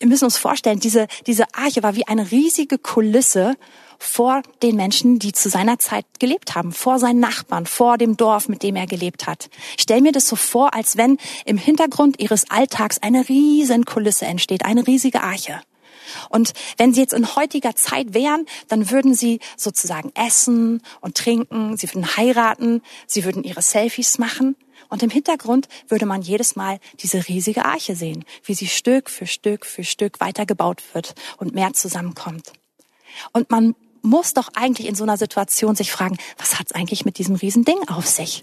wir 0.05 0.11
müssen 0.11 0.27
uns 0.27 0.37
vorstellen, 0.37 0.81
diese, 0.81 1.07
diese 1.27 1.47
Arche 1.55 1.83
war 1.83 1.97
wie 1.97 2.07
eine 2.07 2.31
riesige 2.31 2.77
Kulisse 2.77 3.57
vor 3.99 4.43
den 4.63 4.77
Menschen, 4.77 5.19
die 5.19 5.33
zu 5.33 5.49
seiner 5.49 5.79
Zeit 5.79 6.05
gelebt 6.19 6.55
haben, 6.55 6.73
vor 6.73 6.99
seinen 6.99 7.21
Nachbarn, 7.21 7.65
vor 7.65 7.97
dem 7.97 8.19
Dorf, 8.19 8.51
mit 8.51 8.63
dem 8.63 8.77
er 8.77 8.87
gelebt 8.87 9.27
hat. 9.27 9.49
Ich 9.79 9.85
stell 9.85 10.03
mir 10.03 10.13
das 10.13 10.29
so 10.29 10.37
vor, 10.37 10.75
als 10.75 10.99
wenn 10.99 11.17
im 11.47 11.57
Hintergrund 11.57 12.21
ihres 12.21 12.51
Alltags 12.51 12.99
eine 12.99 13.31
riesen 13.31 13.87
Kulisse 13.87 14.27
entsteht, 14.27 14.67
eine 14.67 14.87
riesige 14.87 15.23
Arche. 15.23 15.63
Und 16.29 16.53
wenn 16.77 16.93
sie 16.93 17.01
jetzt 17.01 17.15
in 17.15 17.35
heutiger 17.35 17.75
Zeit 17.75 18.13
wären, 18.13 18.45
dann 18.69 18.91
würden 18.91 19.15
sie 19.15 19.41
sozusagen 19.57 20.13
essen 20.15 20.83
und 21.01 21.15
trinken, 21.15 21.79
sie 21.79 21.89
würden 21.89 22.19
heiraten, 22.19 22.83
sie 23.07 23.25
würden 23.25 23.43
ihre 23.43 23.63
Selfies 23.63 24.19
machen. 24.19 24.55
Und 24.95 25.03
im 25.03 25.11
Hintergrund 25.11 25.67
würde 25.89 26.07
man 26.07 26.23
jedes 26.23 26.55
Mal 26.55 26.79
diese 27.01 27.27
riesige 27.27 27.65
Arche 27.65 27.97
sehen, 27.97 28.25
wie 28.45 28.55
sie 28.55 28.69
Stück 28.69 29.11
für 29.11 29.27
Stück 29.27 29.67
für 29.67 29.83
Stück 29.83 30.21
weitergebaut 30.21 30.85
wird 30.93 31.17
und 31.37 31.53
mehr 31.53 31.73
zusammenkommt. 31.73 32.53
Und 33.33 33.51
man 33.51 33.75
muss 34.03 34.35
doch 34.35 34.51
eigentlich 34.55 34.87
in 34.87 34.95
so 34.95 35.03
einer 35.03 35.17
Situation 35.17 35.75
sich 35.75 35.91
fragen, 35.91 36.17
was 36.39 36.61
hat's 36.61 36.71
eigentlich 36.71 37.05
mit 37.05 37.19
diesem 37.19 37.35
Riesending 37.35 37.89
auf 37.89 38.07
sich? 38.07 38.43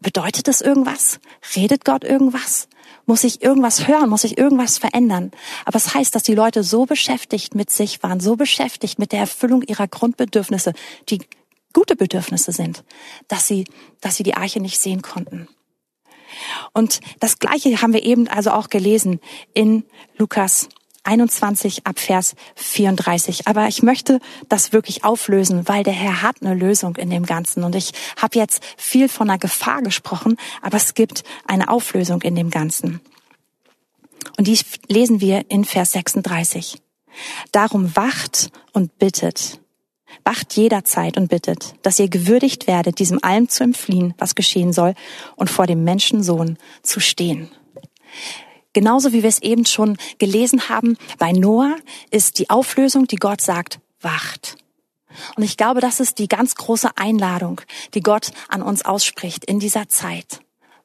Bedeutet 0.00 0.48
das 0.48 0.62
irgendwas? 0.62 1.20
Redet 1.54 1.84
Gott 1.84 2.02
irgendwas? 2.02 2.66
Muss 3.04 3.22
ich 3.22 3.42
irgendwas 3.42 3.86
hören? 3.86 4.08
Muss 4.08 4.24
ich 4.24 4.38
irgendwas 4.38 4.78
verändern? 4.78 5.30
Aber 5.66 5.76
es 5.76 5.92
heißt, 5.92 6.14
dass 6.14 6.22
die 6.22 6.34
Leute 6.34 6.64
so 6.64 6.86
beschäftigt 6.86 7.54
mit 7.54 7.68
sich 7.68 8.02
waren, 8.02 8.18
so 8.18 8.36
beschäftigt 8.36 8.98
mit 8.98 9.12
der 9.12 9.20
Erfüllung 9.20 9.60
ihrer 9.60 9.88
Grundbedürfnisse, 9.88 10.72
die 11.10 11.20
gute 11.76 11.94
Bedürfnisse 11.94 12.52
sind, 12.52 12.84
dass 13.28 13.46
sie, 13.46 13.66
dass 14.00 14.16
sie 14.16 14.22
die 14.22 14.34
Arche 14.34 14.60
nicht 14.60 14.80
sehen 14.80 15.02
konnten. 15.02 15.46
Und 16.72 17.00
das 17.20 17.38
Gleiche 17.38 17.82
haben 17.82 17.92
wir 17.92 18.02
eben 18.02 18.28
also 18.28 18.50
auch 18.52 18.70
gelesen 18.70 19.20
in 19.52 19.84
Lukas 20.16 20.70
21 21.04 21.86
ab 21.86 21.98
Vers 21.98 22.34
34. 22.54 23.46
Aber 23.46 23.68
ich 23.68 23.82
möchte 23.82 24.20
das 24.48 24.72
wirklich 24.72 25.04
auflösen, 25.04 25.68
weil 25.68 25.84
der 25.84 25.92
Herr 25.92 26.22
hat 26.22 26.36
eine 26.40 26.54
Lösung 26.54 26.96
in 26.96 27.10
dem 27.10 27.26
Ganzen. 27.26 27.62
Und 27.62 27.74
ich 27.74 27.92
habe 28.16 28.38
jetzt 28.38 28.64
viel 28.78 29.10
von 29.10 29.28
einer 29.28 29.38
Gefahr 29.38 29.82
gesprochen, 29.82 30.38
aber 30.62 30.78
es 30.78 30.94
gibt 30.94 31.24
eine 31.46 31.68
Auflösung 31.68 32.22
in 32.22 32.34
dem 32.34 32.48
Ganzen. 32.48 33.02
Und 34.38 34.46
die 34.46 34.58
lesen 34.88 35.20
wir 35.20 35.44
in 35.50 35.66
Vers 35.66 35.92
36. 35.92 36.80
Darum 37.52 37.94
wacht 37.94 38.50
und 38.72 38.98
bittet. 38.98 39.60
Wacht 40.24 40.56
jederzeit 40.56 41.16
und 41.16 41.28
bittet, 41.28 41.74
dass 41.82 41.98
ihr 41.98 42.08
gewürdigt 42.08 42.66
werdet, 42.66 42.98
diesem 42.98 43.22
allem 43.22 43.48
zu 43.48 43.64
entfliehen, 43.64 44.14
was 44.18 44.34
geschehen 44.34 44.72
soll, 44.72 44.94
und 45.36 45.50
vor 45.50 45.66
dem 45.66 45.84
Menschensohn 45.84 46.58
zu 46.82 47.00
stehen. 47.00 47.50
Genauso 48.72 49.12
wie 49.12 49.22
wir 49.22 49.28
es 49.28 49.40
eben 49.40 49.64
schon 49.64 49.96
gelesen 50.18 50.68
haben, 50.68 50.98
bei 51.18 51.32
Noah 51.32 51.76
ist 52.10 52.38
die 52.38 52.50
Auflösung, 52.50 53.06
die 53.06 53.16
Gott 53.16 53.40
sagt, 53.40 53.80
wacht. 54.00 54.56
Und 55.36 55.42
ich 55.42 55.56
glaube, 55.56 55.80
das 55.80 56.00
ist 56.00 56.18
die 56.18 56.28
ganz 56.28 56.54
große 56.54 56.90
Einladung, 56.96 57.62
die 57.94 58.02
Gott 58.02 58.32
an 58.48 58.62
uns 58.62 58.84
ausspricht 58.84 59.44
in 59.44 59.60
dieser 59.60 59.88
Zeit. 59.88 60.40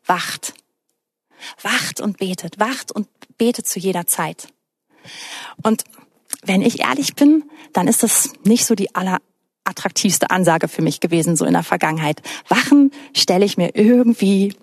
Wacht. 0.05 0.53
Wacht 1.61 1.99
und 1.99 2.17
betet. 2.17 2.59
Wacht 2.59 2.91
und 2.91 3.07
betet 3.37 3.67
zu 3.67 3.79
jeder 3.79 4.07
Zeit. 4.07 4.47
Und 5.63 5.83
wenn 6.43 6.61
ich 6.61 6.81
ehrlich 6.81 7.15
bin, 7.15 7.43
dann 7.73 7.87
ist 7.87 8.03
das 8.03 8.33
nicht 8.45 8.65
so 8.65 8.75
die 8.75 8.89
allerattraktivste 8.95 10.29
Ansage 10.29 10.67
für 10.67 10.81
mich 10.81 10.99
gewesen, 10.99 11.35
so 11.35 11.45
in 11.45 11.53
der 11.53 11.63
Vergangenheit. 11.63 12.21
Wachen 12.47 12.91
stelle 13.15 13.45
ich 13.45 13.57
mir 13.57 13.75
irgendwie 13.75 14.55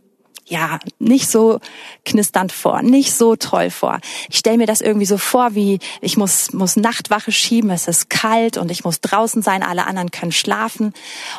ja, 0.49 0.78
nicht 0.99 1.31
so 1.31 1.61
knisternd 2.05 2.52
vor, 2.52 2.83
nicht 2.83 3.14
so 3.14 3.37
toll 3.37 3.71
vor. 3.71 4.00
Ich 4.28 4.38
stelle 4.38 4.57
mir 4.57 4.67
das 4.67 4.81
irgendwie 4.81 5.07
so 5.07 5.19
vor, 5.19 5.55
wie 5.55 5.78
ich 6.00 6.17
muss, 6.17 6.52
muss 6.52 6.76
Nachtwache 6.76 7.33
schieben, 7.33 7.71
es 7.71 7.87
ist 7.87 8.09
kalt 8.09 8.57
und 8.57 8.71
ich 8.71 8.85
muss 8.85 9.00
draußen 9.00 9.43
sein, 9.43 9.62
alle 9.62 9.87
anderen 9.87 10.11
können 10.11 10.33
schlafen. 10.33 10.95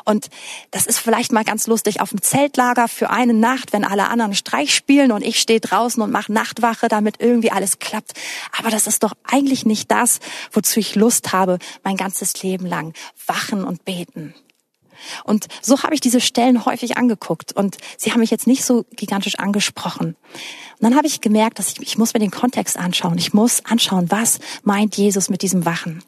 Und 0.05 0.29
das 0.71 0.85
ist 0.85 0.99
vielleicht 0.99 1.31
mal 1.31 1.43
ganz 1.43 1.65
lustig 1.67 2.01
auf 2.01 2.09
dem 2.11 2.21
Zeltlager 2.21 2.87
für 2.87 3.09
eine 3.09 3.33
Nacht, 3.33 3.73
wenn 3.73 3.83
alle 3.83 4.07
anderen 4.09 4.35
Streich 4.35 4.73
spielen 4.75 5.11
und 5.11 5.23
ich 5.23 5.39
stehe 5.39 5.59
draußen 5.59 6.01
und 6.01 6.11
mache 6.11 6.31
Nachtwache, 6.31 6.87
damit 6.87 7.15
irgendwie 7.19 7.51
alles 7.51 7.79
klappt. 7.79 8.13
Aber 8.57 8.69
das 8.69 8.85
ist 8.85 9.03
doch 9.03 9.13
eigentlich 9.23 9.65
nicht 9.65 9.89
das, 9.91 10.19
wozu 10.51 10.79
ich 10.79 10.95
Lust 10.95 11.33
habe, 11.33 11.57
mein 11.83 11.97
ganzes 11.97 12.41
Leben 12.43 12.65
lang. 12.65 12.93
Wachen 13.25 13.63
und 13.63 13.85
beten. 13.85 14.33
Und 15.23 15.47
so 15.61 15.83
habe 15.83 15.93
ich 15.93 16.01
diese 16.01 16.21
Stellen 16.21 16.65
häufig 16.65 16.97
angeguckt 16.97 17.51
und 17.53 17.77
sie 17.97 18.11
haben 18.11 18.19
mich 18.19 18.31
jetzt 18.31 18.47
nicht 18.47 18.63
so 18.63 18.85
gigantisch 18.95 19.39
angesprochen. 19.39 20.15
Und 20.79 20.89
dann 20.89 20.95
habe 20.95 21.07
ich 21.07 21.19
gemerkt, 21.19 21.59
dass 21.59 21.71
ich, 21.73 21.81
ich 21.81 21.97
muss 21.97 22.13
mir 22.13 22.21
den 22.21 22.31
Kontext 22.31 22.77
anschauen. 22.77 23.17
Ich 23.17 23.33
muss 23.33 23.65
anschauen, 23.65 24.09
was 24.09 24.39
meint 24.63 24.95
Jesus 24.95 25.29
mit 25.29 25.41
diesem 25.41 25.65
Wachen. 25.65 26.03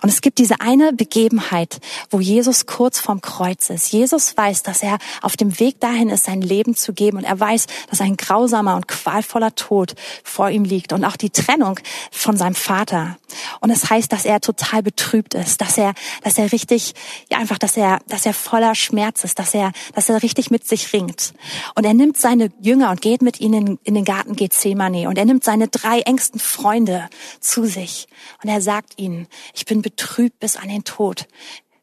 Und 0.00 0.08
es 0.08 0.20
gibt 0.20 0.38
diese 0.38 0.60
eine 0.60 0.92
Begebenheit, 0.92 1.80
wo 2.08 2.20
Jesus 2.20 2.66
kurz 2.66 3.00
vorm 3.00 3.20
Kreuz 3.20 3.68
ist. 3.68 3.92
Jesus 3.92 4.36
weiß, 4.36 4.62
dass 4.62 4.82
er 4.82 4.98
auf 5.22 5.36
dem 5.36 5.58
Weg 5.58 5.80
dahin 5.80 6.08
ist, 6.08 6.24
sein 6.24 6.40
Leben 6.40 6.76
zu 6.76 6.92
geben. 6.92 7.18
Und 7.18 7.24
er 7.24 7.38
weiß, 7.38 7.66
dass 7.90 8.00
ein 8.00 8.16
grausamer 8.16 8.76
und 8.76 8.86
qualvoller 8.86 9.56
Tod 9.56 9.94
vor 10.22 10.50
ihm 10.50 10.64
liegt 10.64 10.92
und 10.92 11.04
auch 11.04 11.16
die 11.16 11.30
Trennung 11.30 11.80
von 12.12 12.36
seinem 12.36 12.54
Vater. 12.54 13.16
Und 13.60 13.70
es 13.70 13.82
das 13.82 13.90
heißt, 13.90 14.12
dass 14.12 14.24
er 14.24 14.40
total 14.40 14.82
betrübt 14.82 15.34
ist, 15.34 15.60
dass 15.60 15.76
er, 15.76 15.94
dass 16.22 16.38
er 16.38 16.52
richtig, 16.52 16.94
ja 17.30 17.38
einfach, 17.38 17.58
dass 17.58 17.76
er, 17.76 17.98
dass 18.06 18.24
er 18.24 18.34
voller 18.34 18.74
Schmerz 18.74 19.24
ist, 19.24 19.38
dass 19.38 19.54
er, 19.54 19.72
dass 19.94 20.08
er 20.08 20.22
richtig 20.22 20.50
mit 20.50 20.66
sich 20.66 20.92
ringt. 20.92 21.34
Und 21.74 21.84
er 21.84 21.94
nimmt 21.94 22.16
seine 22.16 22.52
Jünger 22.60 22.90
und 22.90 23.00
geht 23.00 23.22
mit 23.22 23.40
ihnen 23.40 23.78
in 23.82 23.94
den 23.94 24.04
Garten 24.12 24.36
Gethsemane 24.36 25.08
und 25.08 25.16
er 25.16 25.24
nimmt 25.24 25.42
seine 25.42 25.68
drei 25.68 26.00
engsten 26.00 26.38
Freunde 26.38 27.08
zu 27.40 27.64
sich 27.64 28.08
und 28.42 28.50
er 28.50 28.60
sagt 28.60 29.00
ihnen, 29.00 29.26
ich 29.54 29.64
bin 29.64 29.80
betrübt 29.80 30.38
bis 30.38 30.58
an 30.58 30.68
den 30.68 30.84
Tod. 30.84 31.26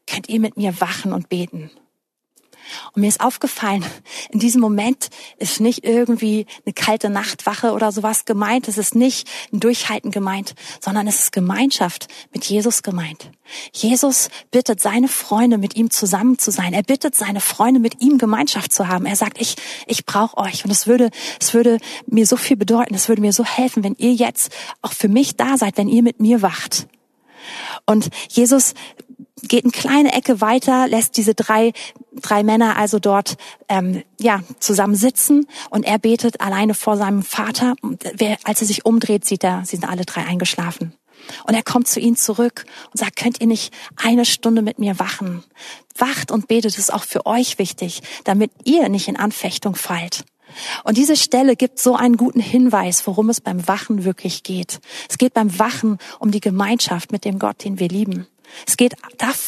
Könnt 0.06 0.28
ihr 0.28 0.38
mit 0.38 0.56
mir 0.56 0.80
wachen 0.80 1.12
und 1.12 1.28
beten? 1.28 1.72
Und 2.92 3.02
mir 3.02 3.08
ist 3.08 3.20
aufgefallen, 3.20 3.84
in 4.30 4.40
diesem 4.40 4.60
Moment 4.60 5.08
ist 5.38 5.60
nicht 5.60 5.84
irgendwie 5.84 6.46
eine 6.64 6.72
kalte 6.72 7.10
Nachtwache 7.10 7.72
oder 7.72 7.92
sowas 7.92 8.24
gemeint. 8.24 8.68
Es 8.68 8.78
ist 8.78 8.94
nicht 8.94 9.28
ein 9.52 9.60
Durchhalten 9.60 10.10
gemeint, 10.10 10.54
sondern 10.80 11.06
es 11.06 11.20
ist 11.20 11.32
Gemeinschaft 11.32 12.08
mit 12.32 12.44
Jesus 12.44 12.82
gemeint. 12.82 13.30
Jesus 13.72 14.28
bittet 14.50 14.80
seine 14.80 15.08
Freunde, 15.08 15.58
mit 15.58 15.76
ihm 15.76 15.90
zusammen 15.90 16.38
zu 16.38 16.50
sein. 16.50 16.72
Er 16.72 16.82
bittet 16.82 17.14
seine 17.14 17.40
Freunde, 17.40 17.80
mit 17.80 18.00
ihm 18.00 18.18
Gemeinschaft 18.18 18.72
zu 18.72 18.88
haben. 18.88 19.06
Er 19.06 19.16
sagt, 19.16 19.40
ich, 19.40 19.56
ich 19.86 20.06
brauche 20.06 20.36
euch. 20.38 20.64
Und 20.64 20.70
es 20.70 20.86
würde, 20.86 21.10
es 21.40 21.54
würde 21.54 21.78
mir 22.06 22.26
so 22.26 22.36
viel 22.36 22.56
bedeuten. 22.56 22.94
Es 22.94 23.08
würde 23.08 23.22
mir 23.22 23.32
so 23.32 23.44
helfen, 23.44 23.82
wenn 23.82 23.96
ihr 23.98 24.12
jetzt 24.12 24.52
auch 24.82 24.92
für 24.92 25.08
mich 25.08 25.36
da 25.36 25.56
seid, 25.56 25.76
wenn 25.76 25.88
ihr 25.88 26.02
mit 26.02 26.20
mir 26.20 26.42
wacht. 26.42 26.86
Und 27.86 28.10
Jesus 28.28 28.74
geht 29.42 29.64
eine 29.64 29.72
kleine 29.72 30.12
Ecke 30.12 30.40
weiter, 30.40 30.88
lässt 30.88 31.16
diese 31.16 31.34
drei, 31.34 31.72
drei 32.14 32.42
Männer 32.42 32.76
also 32.76 32.98
dort 32.98 33.36
ähm, 33.68 34.02
ja, 34.18 34.42
zusammen 34.58 34.94
sitzen 34.94 35.46
und 35.70 35.84
er 35.84 35.98
betet 35.98 36.40
alleine 36.40 36.74
vor 36.74 36.96
seinem 36.96 37.22
Vater. 37.22 37.74
Und 37.82 38.04
als 38.44 38.60
er 38.60 38.66
sich 38.66 38.84
umdreht, 38.84 39.24
sieht 39.24 39.44
er, 39.44 39.62
sie 39.64 39.76
sind 39.76 39.88
alle 39.88 40.04
drei 40.04 40.24
eingeschlafen. 40.24 40.94
Und 41.46 41.54
er 41.54 41.62
kommt 41.62 41.86
zu 41.86 42.00
ihnen 42.00 42.16
zurück 42.16 42.64
und 42.92 42.98
sagt, 42.98 43.16
könnt 43.16 43.40
ihr 43.40 43.46
nicht 43.46 43.72
eine 43.96 44.24
Stunde 44.24 44.62
mit 44.62 44.78
mir 44.78 44.98
wachen? 44.98 45.44
Wacht 45.96 46.30
und 46.30 46.48
betet 46.48 46.78
ist 46.78 46.92
auch 46.92 47.04
für 47.04 47.26
euch 47.26 47.58
wichtig, 47.58 48.02
damit 48.24 48.50
ihr 48.64 48.88
nicht 48.88 49.08
in 49.08 49.16
Anfechtung 49.16 49.74
fallt. 49.74 50.24
Und 50.84 50.96
diese 50.96 51.16
Stelle 51.16 51.56
gibt 51.56 51.78
so 51.78 51.94
einen 51.94 52.16
guten 52.16 52.40
Hinweis, 52.40 53.06
worum 53.06 53.30
es 53.30 53.40
beim 53.40 53.68
Wachen 53.68 54.04
wirklich 54.04 54.42
geht. 54.42 54.80
Es 55.08 55.18
geht 55.18 55.34
beim 55.34 55.58
Wachen 55.58 55.98
um 56.18 56.30
die 56.30 56.40
Gemeinschaft 56.40 57.12
mit 57.12 57.24
dem 57.24 57.38
Gott, 57.38 57.64
den 57.64 57.78
wir 57.78 57.88
lieben. 57.88 58.26
Es 58.66 58.76
geht 58.76 58.94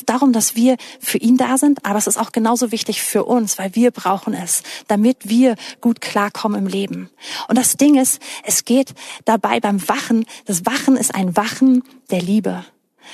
darum, 0.07 0.33
dass 0.33 0.57
wir 0.57 0.77
für 1.01 1.19
ihn 1.19 1.37
da 1.37 1.59
sind, 1.59 1.85
aber 1.85 1.99
es 1.99 2.07
ist 2.07 2.19
auch 2.19 2.33
genauso 2.33 2.73
wichtig 2.73 3.03
für 3.03 3.25
uns, 3.25 3.59
weil 3.59 3.75
wir 3.75 3.91
brauchen 3.91 4.35
es, 4.35 4.63
damit 4.89 5.29
wir 5.29 5.57
gut 5.81 6.01
klarkommen 6.01 6.59
im 6.59 6.67
Leben. 6.67 7.11
Und 7.49 7.59
das 7.59 7.77
Ding 7.77 7.99
ist, 7.99 8.21
es 8.45 8.65
geht 8.65 8.95
dabei 9.25 9.61
beim 9.61 9.89
Wachen, 9.89 10.25
das 10.47 10.67
Wachen 10.67 10.97
ist 10.97 11.15
ein 11.15 11.37
Wachen 11.37 11.83
der 12.11 12.23
Liebe. 12.23 12.65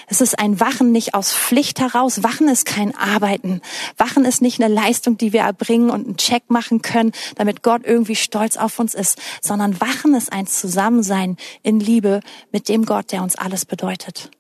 Es 0.07 0.21
ist 0.21 0.39
ein 0.39 0.61
Wachen 0.61 0.93
nicht 0.93 1.15
aus 1.15 1.33
Pflicht 1.33 1.81
heraus. 1.81 2.23
Wachen 2.23 2.49
ist 2.49 2.67
kein 2.67 2.95
Arbeiten. 2.97 3.61
Wachen 3.97 4.25
ist 4.25 4.43
nicht 4.43 4.63
eine 4.63 4.73
Leistung, 4.73 5.17
die 5.17 5.33
wir 5.33 5.41
erbringen 5.41 5.91
und 5.91 6.07
einen 6.07 6.17
Check 6.17 6.51
machen 6.51 6.83
können, 6.83 7.13
damit 7.37 7.63
Gott 7.63 7.83
irgendwie 7.85 8.17
stolz 8.17 8.57
auf 8.57 8.79
uns 8.79 8.95
ist, 8.95 9.19
sondern 9.41 9.81
Wachen 9.81 10.15
ist 10.15 10.33
ein 10.33 10.47
Zusammensein 10.47 11.37
in 11.63 11.81
Liebe 11.81 12.21
mit 12.53 12.69
dem 12.69 12.85
Gott, 12.85 13.13
der 13.13 13.23
uns 13.23 13.37
alles 13.37 13.65
bedeutet. 13.65 14.31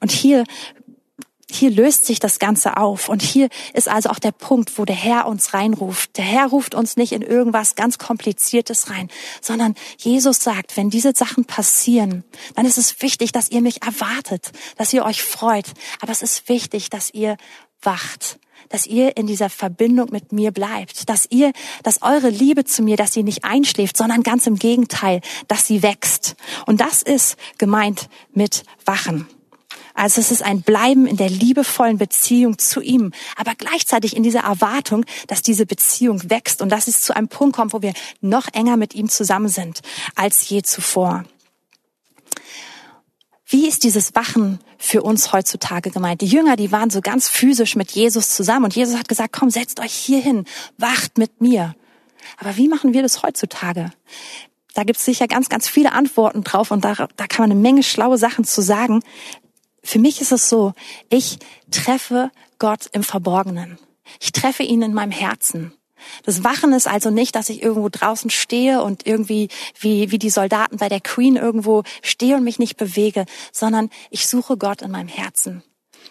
Und 0.00 0.10
hier 0.10 0.44
hier 1.50 1.70
löst 1.70 2.06
sich 2.06 2.20
das 2.20 2.38
Ganze 2.38 2.76
auf. 2.76 3.08
Und 3.08 3.22
hier 3.22 3.48
ist 3.74 3.88
also 3.88 4.10
auch 4.10 4.18
der 4.18 4.32
Punkt, 4.32 4.78
wo 4.78 4.84
der 4.84 4.96
Herr 4.96 5.26
uns 5.26 5.52
reinruft. 5.52 6.16
Der 6.16 6.24
Herr 6.24 6.46
ruft 6.46 6.74
uns 6.74 6.96
nicht 6.96 7.12
in 7.12 7.22
irgendwas 7.22 7.74
ganz 7.74 7.98
Kompliziertes 7.98 8.90
rein, 8.90 9.08
sondern 9.40 9.74
Jesus 9.98 10.40
sagt, 10.40 10.76
wenn 10.76 10.90
diese 10.90 11.12
Sachen 11.14 11.44
passieren, 11.44 12.24
dann 12.54 12.66
ist 12.66 12.78
es 12.78 13.02
wichtig, 13.02 13.32
dass 13.32 13.50
ihr 13.50 13.60
mich 13.60 13.82
erwartet, 13.82 14.52
dass 14.76 14.92
ihr 14.92 15.04
euch 15.04 15.22
freut. 15.22 15.66
Aber 16.00 16.12
es 16.12 16.22
ist 16.22 16.48
wichtig, 16.48 16.90
dass 16.90 17.12
ihr 17.12 17.36
wacht 17.82 18.38
dass 18.68 18.86
ihr 18.86 19.16
in 19.16 19.26
dieser 19.26 19.50
Verbindung 19.50 20.12
mit 20.12 20.30
mir 20.30 20.52
bleibt, 20.52 21.08
dass 21.08 21.26
ihr, 21.28 21.50
dass 21.82 22.02
eure 22.02 22.28
Liebe 22.28 22.64
zu 22.64 22.84
mir, 22.84 22.96
dass 22.96 23.12
sie 23.12 23.24
nicht 23.24 23.42
einschläft, 23.42 23.96
sondern 23.96 24.22
ganz 24.22 24.46
im 24.46 24.54
Gegenteil, 24.54 25.22
dass 25.48 25.66
sie 25.66 25.82
wächst. 25.82 26.36
Und 26.66 26.80
das 26.80 27.02
ist 27.02 27.36
gemeint 27.58 28.08
mit 28.32 28.62
Wachen. 28.84 29.26
Also 30.00 30.22
es 30.22 30.30
ist 30.30 30.42
ein 30.42 30.62
Bleiben 30.62 31.06
in 31.06 31.18
der 31.18 31.28
liebevollen 31.28 31.98
Beziehung 31.98 32.56
zu 32.56 32.80
ihm, 32.80 33.12
aber 33.36 33.54
gleichzeitig 33.54 34.16
in 34.16 34.22
dieser 34.22 34.40
Erwartung, 34.40 35.04
dass 35.26 35.42
diese 35.42 35.66
Beziehung 35.66 36.30
wächst 36.30 36.62
und 36.62 36.70
dass 36.70 36.88
es 36.88 37.02
zu 37.02 37.14
einem 37.14 37.28
Punkt 37.28 37.54
kommt, 37.54 37.74
wo 37.74 37.82
wir 37.82 37.92
noch 38.22 38.48
enger 38.54 38.78
mit 38.78 38.94
ihm 38.94 39.10
zusammen 39.10 39.48
sind 39.48 39.80
als 40.14 40.48
je 40.48 40.62
zuvor. 40.62 41.24
Wie 43.44 43.68
ist 43.68 43.84
dieses 43.84 44.14
Wachen 44.14 44.60
für 44.78 45.02
uns 45.02 45.34
heutzutage 45.34 45.90
gemeint? 45.90 46.22
Die 46.22 46.28
Jünger, 46.28 46.56
die 46.56 46.72
waren 46.72 46.88
so 46.88 47.02
ganz 47.02 47.28
physisch 47.28 47.76
mit 47.76 47.90
Jesus 47.90 48.30
zusammen 48.30 48.64
und 48.64 48.74
Jesus 48.74 48.98
hat 48.98 49.06
gesagt, 49.06 49.34
komm, 49.38 49.50
setzt 49.50 49.80
euch 49.80 49.92
hier 49.92 50.22
hin, 50.22 50.46
wacht 50.78 51.18
mit 51.18 51.42
mir. 51.42 51.74
Aber 52.38 52.56
wie 52.56 52.68
machen 52.68 52.94
wir 52.94 53.02
das 53.02 53.22
heutzutage? 53.22 53.92
Da 54.74 54.84
gibt 54.84 54.98
es 54.98 55.04
sicher 55.04 55.26
ganz, 55.26 55.48
ganz 55.48 55.68
viele 55.68 55.92
Antworten 55.92 56.44
drauf 56.44 56.70
und 56.70 56.84
da, 56.84 56.94
da 56.94 57.26
kann 57.26 57.42
man 57.42 57.50
eine 57.50 57.60
Menge 57.60 57.82
schlaue 57.82 58.18
Sachen 58.18 58.44
zu 58.44 58.62
sagen. 58.62 59.02
Für 59.82 59.98
mich 59.98 60.20
ist 60.20 60.32
es 60.32 60.48
so, 60.48 60.74
ich 61.08 61.38
treffe 61.70 62.30
Gott 62.58 62.86
im 62.92 63.02
Verborgenen. 63.02 63.78
Ich 64.20 64.32
treffe 64.32 64.62
ihn 64.62 64.82
in 64.82 64.94
meinem 64.94 65.12
Herzen. 65.12 65.72
Das 66.24 66.44
Wachen 66.44 66.72
ist 66.72 66.88
also 66.88 67.10
nicht, 67.10 67.34
dass 67.34 67.48
ich 67.48 67.62
irgendwo 67.62 67.88
draußen 67.88 68.30
stehe 68.30 68.82
und 68.82 69.06
irgendwie 69.06 69.48
wie, 69.78 70.10
wie 70.10 70.18
die 70.18 70.30
Soldaten 70.30 70.78
bei 70.78 70.88
der 70.88 71.00
Queen 71.00 71.36
irgendwo 71.36 71.82
stehe 72.02 72.36
und 72.36 72.44
mich 72.44 72.58
nicht 72.58 72.76
bewege, 72.76 73.26
sondern 73.52 73.90
ich 74.10 74.26
suche 74.26 74.56
Gott 74.56 74.82
in 74.82 74.90
meinem 74.90 75.08
Herzen. 75.08 75.62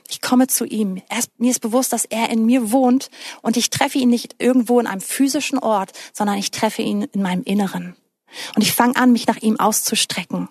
Ich 0.10 0.22
komme 0.22 0.48
zu 0.48 0.66
ihm. 0.66 1.02
Ist, 1.18 1.32
mir 1.40 1.52
ist 1.52 1.62
bewusst, 1.62 1.94
dass 1.94 2.06
er 2.06 2.30
in 2.30 2.46
mir 2.46 2.72
wohnt 2.72 3.10
und 3.42 3.58
ich 3.58 3.70
treffe 3.70 3.98
ihn 3.98 4.10
nicht 4.10 4.36
irgendwo 4.40 4.80
in 4.80 4.88
einem 4.88 5.02
physischen 5.02 5.60
Ort, 5.60 5.92
sondern 6.14 6.38
ich 6.38 6.52
treffe 6.52 6.82
ihn 6.82 7.04
in 7.04 7.22
meinem 7.22 7.44
Inneren. 7.44 7.96
Und 8.56 8.62
ich 8.62 8.74
fange 8.74 8.96
an, 8.96 9.12
mich 9.12 9.28
nach 9.28 9.38
ihm 9.38 9.60
auszustrecken. 9.60 10.50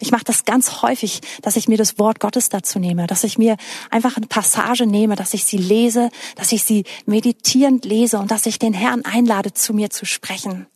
Ich 0.00 0.10
mache 0.10 0.24
das 0.24 0.44
ganz 0.44 0.82
häufig, 0.82 1.20
dass 1.42 1.56
ich 1.56 1.68
mir 1.68 1.78
das 1.78 1.98
Wort 1.98 2.20
Gottes 2.20 2.48
dazu 2.48 2.78
nehme, 2.78 3.06
dass 3.06 3.24
ich 3.24 3.38
mir 3.38 3.56
einfach 3.90 4.16
eine 4.16 4.26
Passage 4.26 4.86
nehme, 4.86 5.16
dass 5.16 5.34
ich 5.34 5.44
sie 5.44 5.58
lese, 5.58 6.10
dass 6.36 6.52
ich 6.52 6.64
sie 6.64 6.84
meditierend 7.06 7.84
lese 7.84 8.18
und 8.18 8.30
dass 8.30 8.46
ich 8.46 8.58
den 8.58 8.74
Herrn 8.74 9.04
einlade, 9.04 9.52
zu 9.52 9.74
mir 9.74 9.90
zu 9.90 10.04
sprechen. 10.04 10.66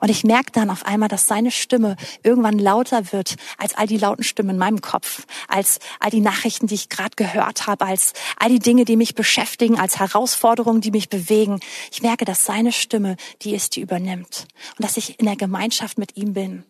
Und 0.00 0.08
ich 0.08 0.24
merke 0.24 0.52
dann 0.52 0.70
auf 0.70 0.84
einmal, 0.86 1.08
dass 1.08 1.26
seine 1.26 1.50
Stimme 1.50 1.96
irgendwann 2.22 2.58
lauter 2.58 3.12
wird 3.12 3.36
als 3.58 3.74
all 3.74 3.86
die 3.86 3.96
lauten 3.96 4.24
Stimmen 4.24 4.50
in 4.50 4.58
meinem 4.58 4.80
Kopf, 4.80 5.26
als 5.48 5.78
all 6.00 6.10
die 6.10 6.20
Nachrichten, 6.20 6.66
die 6.66 6.74
ich 6.74 6.88
gerade 6.88 7.16
gehört 7.16 7.66
habe, 7.66 7.86
als 7.86 8.12
all 8.38 8.48
die 8.48 8.58
Dinge, 8.58 8.84
die 8.84 8.96
mich 8.96 9.14
beschäftigen, 9.14 9.78
als 9.78 9.98
Herausforderungen, 9.98 10.80
die 10.80 10.90
mich 10.90 11.08
bewegen. 11.08 11.60
Ich 11.90 12.02
merke, 12.02 12.24
dass 12.24 12.44
seine 12.44 12.72
Stimme 12.72 13.16
die 13.42 13.54
ist, 13.54 13.76
die 13.76 13.80
übernimmt 13.80 14.46
und 14.76 14.84
dass 14.84 14.96
ich 14.96 15.18
in 15.18 15.26
der 15.26 15.36
Gemeinschaft 15.36 15.98
mit 15.98 16.16
ihm 16.16 16.32
bin. 16.32 16.64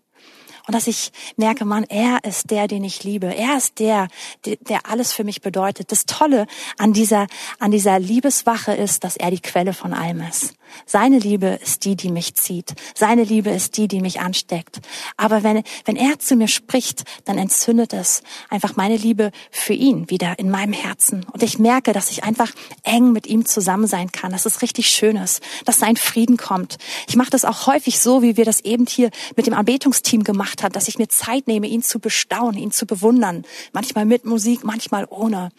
Und 0.67 0.75
dass 0.75 0.87
ich 0.87 1.13
merke, 1.37 1.65
Mann, 1.65 1.85
er 1.85 2.25
ist 2.25 2.51
der, 2.51 2.69
den 2.69 2.85
ich 2.85 3.05
liebe. 3.05 3.35
Er 3.35 3.57
ist 3.57 3.79
der, 3.79 4.09
der 4.45 4.87
alles 4.87 5.13
für 5.13 5.25
mich 5.25 5.41
bedeutet. 5.41 5.93
Das 5.93 6.07
Tolle 6.07 6.47
an 6.79 6.93
dieser, 6.93 7.27
an 7.59 7.71
dieser 7.71 7.99
Liebeswache 7.99 8.73
ist, 8.73 9.05
dass 9.05 9.17
er 9.17 9.31
die 9.31 9.41
Quelle 9.41 9.73
von 9.73 9.93
allem 9.93 10.21
ist. 10.23 10.55
Seine 10.87 11.19
Liebe 11.19 11.59
ist 11.63 11.85
die, 11.85 11.97
die 11.97 12.11
mich 12.11 12.35
zieht. 12.35 12.75
Seine 12.95 13.25
Liebe 13.25 13.51
ist 13.51 13.77
die, 13.77 13.89
die 13.89 14.01
mich 14.01 14.21
ansteckt. 14.21 14.81
Aber 15.17 15.43
wenn, 15.43 15.63
wenn 15.85 15.97
er 15.97 16.19
zu 16.19 16.37
mir 16.37 16.49
spricht, 16.49 17.05
dann 17.25 17.39
entzündet 17.39 17.93
es 17.93 18.23
einfach 18.49 18.77
meine 18.77 18.97
Liebe 18.97 19.31
für 19.51 19.73
ihn 19.73 20.11
wieder 20.11 20.39
in 20.39 20.51
meinem 20.51 20.73
Herzen. 20.73 21.25
Und 21.33 21.43
ich 21.43 21.59
merke, 21.59 21.93
dass 21.93 22.11
ich 22.11 22.25
einfach 22.25 22.53
eng 22.83 23.13
mit 23.13 23.27
ihm 23.27 23.47
zusammen 23.47 23.87
sein 23.87 24.13
kann. 24.13 24.33
Das 24.33 24.47
ist 24.47 24.63
richtig 24.63 24.89
Schönes, 24.89 25.41
dass 25.65 25.79
sein 25.79 25.97
Frieden 25.97 26.37
kommt. 26.37 26.77
Ich 27.09 27.17
mache 27.17 27.31
das 27.31 27.45
auch 27.45 27.67
häufig 27.67 27.99
so, 27.99 28.23
wie 28.23 28.37
wir 28.37 28.45
das 28.45 28.61
eben 28.61 28.87
hier 28.87 29.11
mit 29.37 29.47
dem 29.47 29.55
Anbetungsteam 29.55 30.25
gemacht 30.25 30.63
haben, 30.63 30.73
dass 30.73 30.89
ich 30.89 30.99
mir 30.99 31.09
Zeit 31.09 31.47
nehme, 31.47 31.67
ihn 31.67 31.83
zu 31.83 31.99
bestaunen, 31.99 32.59
ihn 32.61 32.73
zu 32.73 32.87
bewundern. 32.87 33.45
Manchmal 33.73 34.05
mit 34.05 34.25
Musik, 34.25 34.65
manchmal 34.65 35.07
ohne. 35.09 35.51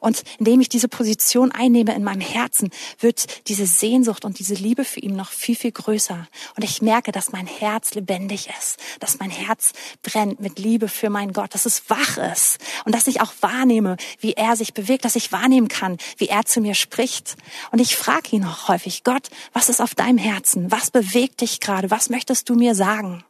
Und 0.00 0.22
indem 0.38 0.60
ich 0.60 0.68
diese 0.68 0.88
Position 0.88 1.50
einnehme 1.50 1.94
in 1.94 2.04
meinem 2.04 2.20
Herzen, 2.20 2.70
wird 3.00 3.48
diese 3.48 3.66
Sehnsucht 3.66 4.24
und 4.24 4.38
diese 4.38 4.43
Liebe 4.52 4.84
für 4.84 5.00
ihn 5.00 5.16
noch 5.16 5.30
viel, 5.30 5.56
viel 5.56 5.72
größer. 5.72 6.28
Und 6.54 6.62
ich 6.62 6.82
merke, 6.82 7.10
dass 7.10 7.32
mein 7.32 7.46
Herz 7.46 7.94
lebendig 7.94 8.50
ist, 8.60 8.76
dass 9.00 9.18
mein 9.18 9.30
Herz 9.30 9.72
brennt 10.02 10.40
mit 10.40 10.58
Liebe 10.58 10.88
für 10.88 11.08
meinen 11.08 11.32
Gott, 11.32 11.54
dass 11.54 11.64
es 11.64 11.88
wach 11.88 12.18
ist 12.18 12.58
und 12.84 12.94
dass 12.94 13.06
ich 13.06 13.22
auch 13.22 13.32
wahrnehme, 13.40 13.96
wie 14.20 14.34
er 14.34 14.56
sich 14.56 14.74
bewegt, 14.74 15.06
dass 15.06 15.16
ich 15.16 15.32
wahrnehmen 15.32 15.68
kann, 15.68 15.96
wie 16.18 16.28
er 16.28 16.44
zu 16.44 16.60
mir 16.60 16.74
spricht. 16.74 17.36
Und 17.70 17.78
ich 17.78 17.96
frage 17.96 18.36
ihn 18.36 18.44
auch 18.44 18.68
häufig, 18.68 19.02
Gott, 19.04 19.30
was 19.54 19.70
ist 19.70 19.80
auf 19.80 19.94
deinem 19.94 20.18
Herzen? 20.18 20.70
Was 20.70 20.90
bewegt 20.90 21.40
dich 21.40 21.60
gerade? 21.60 21.90
Was 21.90 22.10
möchtest 22.10 22.50
du 22.50 22.54
mir 22.54 22.74
sagen? 22.74 23.24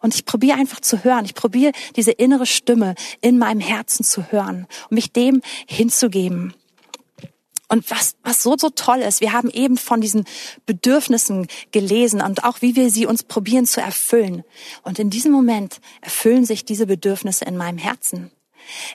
Und 0.00 0.14
ich 0.14 0.24
probiere 0.24 0.58
einfach 0.58 0.80
zu 0.80 1.04
hören. 1.04 1.24
Ich 1.24 1.34
probiere 1.34 1.72
diese 1.96 2.12
innere 2.12 2.46
Stimme 2.46 2.94
in 3.20 3.38
meinem 3.38 3.60
Herzen 3.60 4.04
zu 4.04 4.30
hören 4.30 4.66
und 4.88 4.94
mich 4.94 5.12
dem 5.12 5.42
hinzugeben. 5.66 6.54
Und 7.68 7.90
was, 7.90 8.14
was 8.22 8.42
so, 8.42 8.56
so 8.56 8.70
toll 8.70 8.98
ist, 8.98 9.20
wir 9.20 9.32
haben 9.32 9.50
eben 9.50 9.76
von 9.76 10.00
diesen 10.00 10.24
Bedürfnissen 10.66 11.48
gelesen 11.72 12.20
und 12.20 12.44
auch 12.44 12.62
wie 12.62 12.76
wir 12.76 12.90
sie 12.90 13.06
uns 13.06 13.24
probieren 13.24 13.66
zu 13.66 13.80
erfüllen. 13.80 14.44
Und 14.82 14.98
in 14.98 15.10
diesem 15.10 15.32
Moment 15.32 15.80
erfüllen 16.00 16.44
sich 16.44 16.64
diese 16.64 16.86
Bedürfnisse 16.86 17.44
in 17.44 17.56
meinem 17.56 17.78
Herzen. 17.78 18.30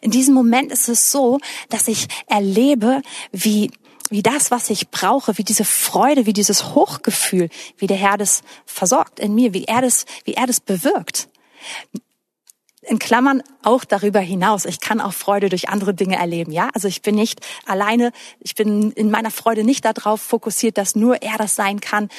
In 0.01 0.11
diesem 0.11 0.33
Moment 0.33 0.71
ist 0.71 0.87
es 0.87 1.11
so, 1.11 1.39
dass 1.69 1.87
ich 1.87 2.07
erlebe, 2.27 3.01
wie 3.31 3.71
wie 4.09 4.21
das, 4.21 4.51
was 4.51 4.69
ich 4.69 4.89
brauche, 4.89 5.37
wie 5.37 5.45
diese 5.45 5.63
Freude, 5.63 6.25
wie 6.25 6.33
dieses 6.33 6.75
Hochgefühl, 6.75 7.49
wie 7.77 7.87
der 7.87 7.95
Herr 7.95 8.17
das 8.17 8.41
versorgt 8.65 9.21
in 9.21 9.33
mir, 9.33 9.53
wie 9.53 9.63
er 9.63 9.81
das, 9.81 10.05
wie 10.25 10.33
er 10.33 10.47
das 10.47 10.59
bewirkt 10.59 11.29
in 12.83 12.97
Klammern 12.97 13.43
auch 13.61 13.85
darüber 13.85 14.19
hinaus. 14.19 14.65
Ich 14.65 14.79
kann 14.79 15.01
auch 15.01 15.13
Freude 15.13 15.49
durch 15.49 15.69
andere 15.69 15.93
Dinge 15.93 16.15
erleben, 16.15 16.51
ja? 16.51 16.69
Also 16.73 16.87
ich 16.87 17.03
bin 17.03 17.13
nicht 17.13 17.39
alleine, 17.67 18.11
ich 18.39 18.55
bin 18.55 18.91
in 18.93 19.11
meiner 19.11 19.29
Freude 19.29 19.63
nicht 19.63 19.85
darauf 19.85 20.19
fokussiert, 20.19 20.79
dass 20.79 20.95
nur 20.95 21.21
er 21.21 21.37
das 21.37 21.55
sein 21.55 21.79
kann. 21.79 22.09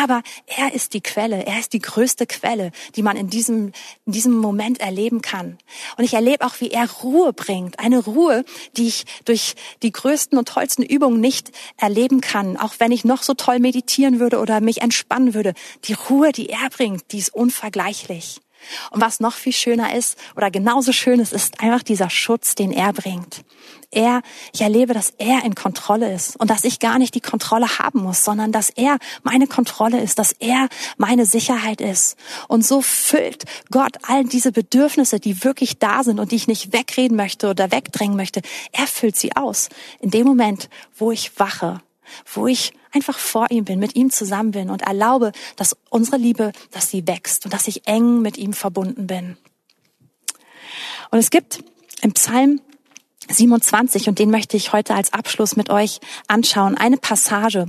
Aber 0.00 0.22
er 0.46 0.74
ist 0.74 0.94
die 0.94 1.00
Quelle, 1.00 1.44
er 1.44 1.58
ist 1.58 1.72
die 1.72 1.80
größte 1.80 2.26
Quelle, 2.26 2.70
die 2.94 3.02
man 3.02 3.16
in 3.16 3.30
diesem, 3.30 3.72
in 4.06 4.12
diesem 4.12 4.36
Moment 4.36 4.80
erleben 4.80 5.22
kann. 5.22 5.58
Und 5.96 6.04
ich 6.04 6.14
erlebe 6.14 6.46
auch, 6.46 6.60
wie 6.60 6.70
er 6.70 6.88
Ruhe 6.88 7.32
bringt. 7.32 7.80
Eine 7.80 7.98
Ruhe, 7.98 8.44
die 8.76 8.86
ich 8.86 9.04
durch 9.24 9.56
die 9.82 9.90
größten 9.90 10.38
und 10.38 10.48
tollsten 10.48 10.84
Übungen 10.84 11.20
nicht 11.20 11.50
erleben 11.78 12.20
kann. 12.20 12.56
Auch 12.56 12.74
wenn 12.78 12.92
ich 12.92 13.04
noch 13.04 13.24
so 13.24 13.34
toll 13.34 13.58
meditieren 13.58 14.20
würde 14.20 14.38
oder 14.38 14.60
mich 14.60 14.82
entspannen 14.82 15.34
würde. 15.34 15.54
Die 15.84 15.94
Ruhe, 15.94 16.30
die 16.30 16.48
er 16.48 16.70
bringt, 16.70 17.10
die 17.10 17.18
ist 17.18 17.34
unvergleichlich. 17.34 18.40
Und 18.90 19.00
was 19.00 19.20
noch 19.20 19.34
viel 19.34 19.52
schöner 19.52 19.94
ist 19.94 20.18
oder 20.36 20.50
genauso 20.50 20.92
schön 20.92 21.20
ist, 21.20 21.32
ist 21.32 21.60
einfach 21.60 21.82
dieser 21.82 22.10
Schutz, 22.10 22.54
den 22.54 22.72
er 22.72 22.92
bringt. 22.92 23.44
Er, 23.94 24.22
ich 24.54 24.62
erlebe, 24.62 24.94
dass 24.94 25.12
er 25.18 25.44
in 25.44 25.54
Kontrolle 25.54 26.12
ist 26.12 26.36
und 26.36 26.48
dass 26.48 26.64
ich 26.64 26.78
gar 26.78 26.98
nicht 26.98 27.14
die 27.14 27.20
Kontrolle 27.20 27.78
haben 27.78 28.02
muss, 28.02 28.24
sondern 28.24 28.50
dass 28.50 28.70
er 28.70 28.96
meine 29.22 29.46
Kontrolle 29.46 30.00
ist, 30.00 30.18
dass 30.18 30.32
er 30.32 30.68
meine 30.96 31.26
Sicherheit 31.26 31.82
ist. 31.82 32.16
Und 32.48 32.64
so 32.64 32.80
füllt 32.80 33.44
Gott 33.70 33.98
all 34.02 34.24
diese 34.24 34.50
Bedürfnisse, 34.50 35.20
die 35.20 35.44
wirklich 35.44 35.78
da 35.78 36.04
sind 36.04 36.20
und 36.20 36.32
die 36.32 36.36
ich 36.36 36.48
nicht 36.48 36.72
wegreden 36.72 37.18
möchte 37.18 37.50
oder 37.50 37.70
wegdrängen 37.70 38.16
möchte. 38.16 38.40
Er 38.72 38.86
füllt 38.86 39.16
sie 39.16 39.36
aus. 39.36 39.68
In 40.00 40.10
dem 40.10 40.26
Moment, 40.26 40.70
wo 40.96 41.12
ich 41.12 41.38
wache, 41.38 41.82
wo 42.32 42.46
ich 42.46 42.72
einfach 42.92 43.18
vor 43.18 43.50
ihm 43.50 43.64
bin, 43.64 43.78
mit 43.78 43.96
ihm 43.96 44.10
zusammen 44.10 44.50
bin 44.50 44.70
und 44.70 44.82
erlaube, 44.82 45.32
dass 45.56 45.76
unsere 45.90 46.16
Liebe, 46.16 46.52
dass 46.70 46.90
sie 46.90 47.06
wächst 47.06 47.44
und 47.44 47.54
dass 47.54 47.68
ich 47.68 47.86
eng 47.86 48.22
mit 48.22 48.36
ihm 48.36 48.52
verbunden 48.52 49.06
bin. 49.06 49.36
Und 51.10 51.18
es 51.18 51.30
gibt 51.30 51.62
im 52.02 52.12
Psalm 52.12 52.60
27, 53.28 54.08
und 54.08 54.18
den 54.18 54.30
möchte 54.30 54.56
ich 54.56 54.72
heute 54.72 54.94
als 54.94 55.12
Abschluss 55.12 55.56
mit 55.56 55.70
euch 55.70 56.00
anschauen, 56.26 56.76
eine 56.76 56.96
Passage, 56.96 57.66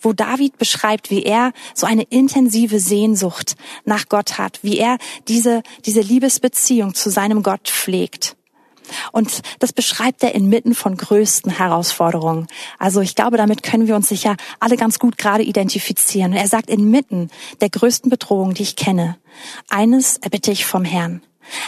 wo 0.00 0.12
David 0.12 0.58
beschreibt, 0.58 1.10
wie 1.10 1.22
er 1.22 1.52
so 1.74 1.86
eine 1.86 2.02
intensive 2.02 2.80
Sehnsucht 2.80 3.56
nach 3.84 4.08
Gott 4.08 4.38
hat, 4.38 4.58
wie 4.62 4.78
er 4.78 4.98
diese, 5.28 5.62
diese 5.84 6.00
Liebesbeziehung 6.00 6.94
zu 6.94 7.10
seinem 7.10 7.42
Gott 7.42 7.68
pflegt. 7.68 8.36
Und 9.12 9.42
das 9.58 9.72
beschreibt 9.72 10.22
er 10.22 10.34
inmitten 10.34 10.74
von 10.74 10.96
größten 10.96 11.52
Herausforderungen. 11.52 12.46
Also 12.78 13.00
ich 13.00 13.14
glaube, 13.14 13.36
damit 13.36 13.62
können 13.62 13.86
wir 13.86 13.96
uns 13.96 14.08
sicher 14.08 14.36
alle 14.60 14.76
ganz 14.76 14.98
gut 14.98 15.18
gerade 15.18 15.42
identifizieren. 15.42 16.32
Und 16.32 16.38
er 16.38 16.48
sagt 16.48 16.70
inmitten 16.70 17.30
der 17.60 17.70
größten 17.70 18.10
Bedrohung, 18.10 18.54
die 18.54 18.62
ich 18.62 18.76
kenne, 18.76 19.16
eines 19.68 20.16
erbitte 20.18 20.50
ich 20.50 20.66
vom 20.66 20.84
Herrn. 20.84 21.22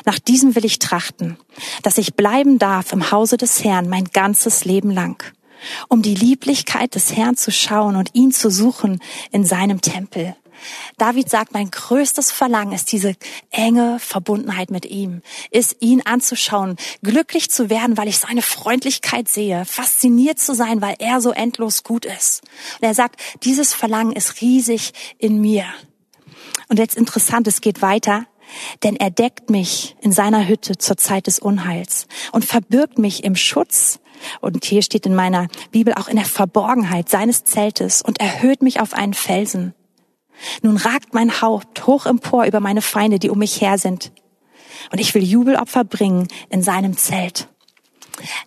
Nach 0.05 0.19
diesem 0.19 0.55
will 0.55 0.65
ich 0.65 0.79
trachten, 0.79 1.37
dass 1.83 1.99
ich 1.99 2.15
bleiben 2.15 2.59
darf 2.59 2.93
im 2.93 3.11
Hause 3.11 3.37
des 3.37 3.63
Herrn 3.63 3.89
mein 3.89 4.05
ganzes 4.07 4.65
Leben 4.65 4.91
lang, 4.91 5.23
um 5.89 6.03
die 6.03 6.15
Lieblichkeit 6.15 6.95
des 6.95 7.17
Herrn 7.17 7.37
zu 7.37 7.53
schauen 7.53 7.97
und 7.97 8.11
ihn 8.15 8.33
zu 8.33 8.51
suchen 8.51 9.01
in 9.31 9.45
seinem 9.45 9.81
Tempel. 9.81 10.35
David 10.97 11.31
sagt, 11.31 11.53
mein 11.53 11.71
größtes 11.71 12.31
Verlangen 12.31 12.73
ist 12.73 12.93
diese 12.93 13.15
enge 13.51 13.99
Verbundenheit 13.99 14.71
mit 14.71 14.87
ihm, 14.87 15.23
ist 15.51 15.77
ihn 15.81 16.03
anzuschauen, 16.05 16.77
glücklich 17.03 17.51
zu 17.51 17.71
werden, 17.71 17.97
weil 17.97 18.09
ich 18.09 18.19
seine 18.19 18.43
Freundlichkeit 18.43 19.29
sehe, 19.29 19.65
fasziniert 19.65 20.39
zu 20.39 20.55
sein, 20.55 20.81
weil 20.81 20.97
er 20.99 21.21
so 21.21 21.31
endlos 21.31 21.85
gut 21.85 22.05
ist. 22.05 22.43
Und 22.81 22.87
er 22.87 22.95
sagt, 22.95 23.21
dieses 23.45 23.75
Verlangen 23.75 24.13
ist 24.13 24.41
riesig 24.41 24.93
in 25.19 25.41
mir. 25.41 25.65
Und 26.69 26.79
jetzt 26.79 26.97
interessant, 26.97 27.47
es 27.47 27.61
geht 27.61 27.83
weiter. 27.83 28.27
Denn 28.83 28.97
er 28.97 29.11
deckt 29.11 29.51
mich 29.51 29.95
in 30.01 30.11
seiner 30.11 30.49
Hütte 30.49 30.79
zur 30.79 30.97
Zeit 30.97 31.27
des 31.27 31.39
Unheils 31.39 32.07
und 32.33 32.47
verbirgt 32.47 32.99
mich 32.99 33.23
im 33.23 33.37
Schutz 33.37 34.01
und 34.41 34.65
hier 34.65 34.83
steht 34.83 35.07
in 35.07 35.15
meiner 35.15 35.49
Bibel 35.71 35.95
auch 35.95 36.09
in 36.09 36.17
der 36.17 36.25
Verborgenheit 36.25 37.09
seines 37.09 37.45
Zeltes 37.45 38.03
und 38.03 38.21
erhöht 38.21 38.63
mich 38.63 38.81
auf 38.81 38.95
einen 38.95 39.15
Felsen. 39.15 39.75
Nun 40.63 40.77
ragt 40.77 41.15
mein 41.15 41.41
Haupt 41.41 41.87
hoch 41.87 42.07
empor 42.07 42.45
über 42.45 42.61
meine 42.61 42.83
Feinde, 42.83 43.19
die 43.19 43.31
um 43.31 43.39
mich 43.39 43.61
her 43.61 43.79
sind. 43.79 44.13
Und 44.93 45.01
ich 45.01 45.15
will 45.15 45.23
Jubelopfer 45.23 45.85
bringen 45.85 46.29
in 46.49 46.63
seinem 46.63 46.97
Zelt. 46.97 47.49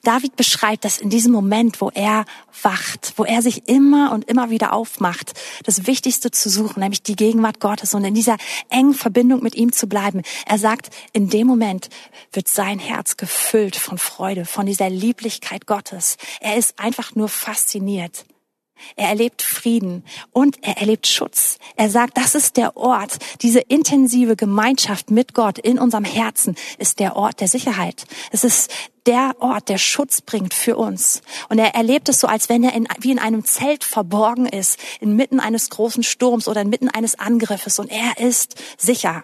David 0.04 0.36
beschreibt 0.36 0.86
das 0.86 1.00
in 1.00 1.10
diesem 1.10 1.32
Moment, 1.32 1.82
wo 1.82 1.90
er 1.94 2.26
wacht, 2.62 3.14
wo 3.16 3.24
er 3.24 3.42
sich 3.42 3.68
immer 3.68 4.12
und 4.12 4.26
immer 4.26 4.50
wieder 4.50 4.74
aufmacht, 4.74 5.34
das 5.64 5.88
Wichtigste 5.88 6.32
zu 6.32 6.50
suchen, 6.50 6.82
nämlich 6.82 7.04
die 7.04 7.16
Gegenwart 7.16 7.60
Gottes 7.60 7.94
und 7.94 8.04
in 8.04 8.14
dieser 8.14 8.38
engen 8.70 8.94
Verbindung 8.94 9.42
mit 9.44 9.56
ihm 9.56 9.72
zu 9.72 9.88
bleiben. 9.88 10.24
Er 10.46 10.58
sagt, 10.58 10.90
in 11.14 11.30
dem 11.30 11.48
Moment 11.48 11.90
wird 12.34 12.48
sein 12.48 12.80
Herz 12.80 13.18
gefüllt 13.18 13.76
von 13.76 13.98
Freude, 13.98 14.46
von 14.46 14.66
dieser 14.66 14.90
Lieblichkeit 14.90 15.66
Gottes. 15.66 16.18
Er 16.40 16.58
ist 16.58 16.78
einfach 16.80 17.16
nur 17.16 17.30
fasziniert. 17.30 18.26
Er 18.96 19.10
erlebt 19.10 19.42
Frieden 19.42 20.04
und 20.32 20.58
er 20.62 20.78
erlebt 20.78 21.08
Schutz. 21.08 21.58
Er 21.76 21.90
sagt, 21.90 22.18
das 22.18 22.36
ist 22.36 22.58
der 22.58 22.78
Ort, 22.78 23.18
diese 23.42 23.60
intensive 23.60 24.36
Gemeinschaft 24.36 25.12
mit 25.12 25.34
Gott 25.34 25.58
in 25.60 25.80
unserem 25.80 26.04
Herzen 26.04 26.56
ist 26.78 27.00
der 27.00 27.16
Ort 27.16 27.40
der 27.40 27.48
Sicherheit. 27.48 28.06
Es 28.32 28.44
ist 28.44 28.72
der 29.06 29.36
Ort, 29.40 29.70
der 29.70 29.78
Schutz 29.78 30.22
bringt 30.22 30.54
für 30.54 30.78
uns. 30.78 31.22
Und 31.50 31.60
er 31.60 31.74
erlebt 31.76 32.10
es 32.10 32.20
so, 32.20 32.28
als 32.28 32.50
wenn 32.50 32.64
er 32.64 32.74
in, 32.74 32.88
wie 33.00 33.12
in 33.12 33.20
einem 33.20 33.46
Zelt 33.46 33.84
verborgen 33.84 34.46
ist, 34.46 34.80
inmitten 35.00 35.40
eines 35.40 35.70
großen 35.70 36.04
Sturms 36.04 36.48
oder 36.48 36.62
inmitten 36.62 36.90
eines 36.90 37.18
Angriffes 37.18 37.80
und 37.80 37.90
er 37.92 38.18
ist 38.26 38.56
sicher. 38.78 39.24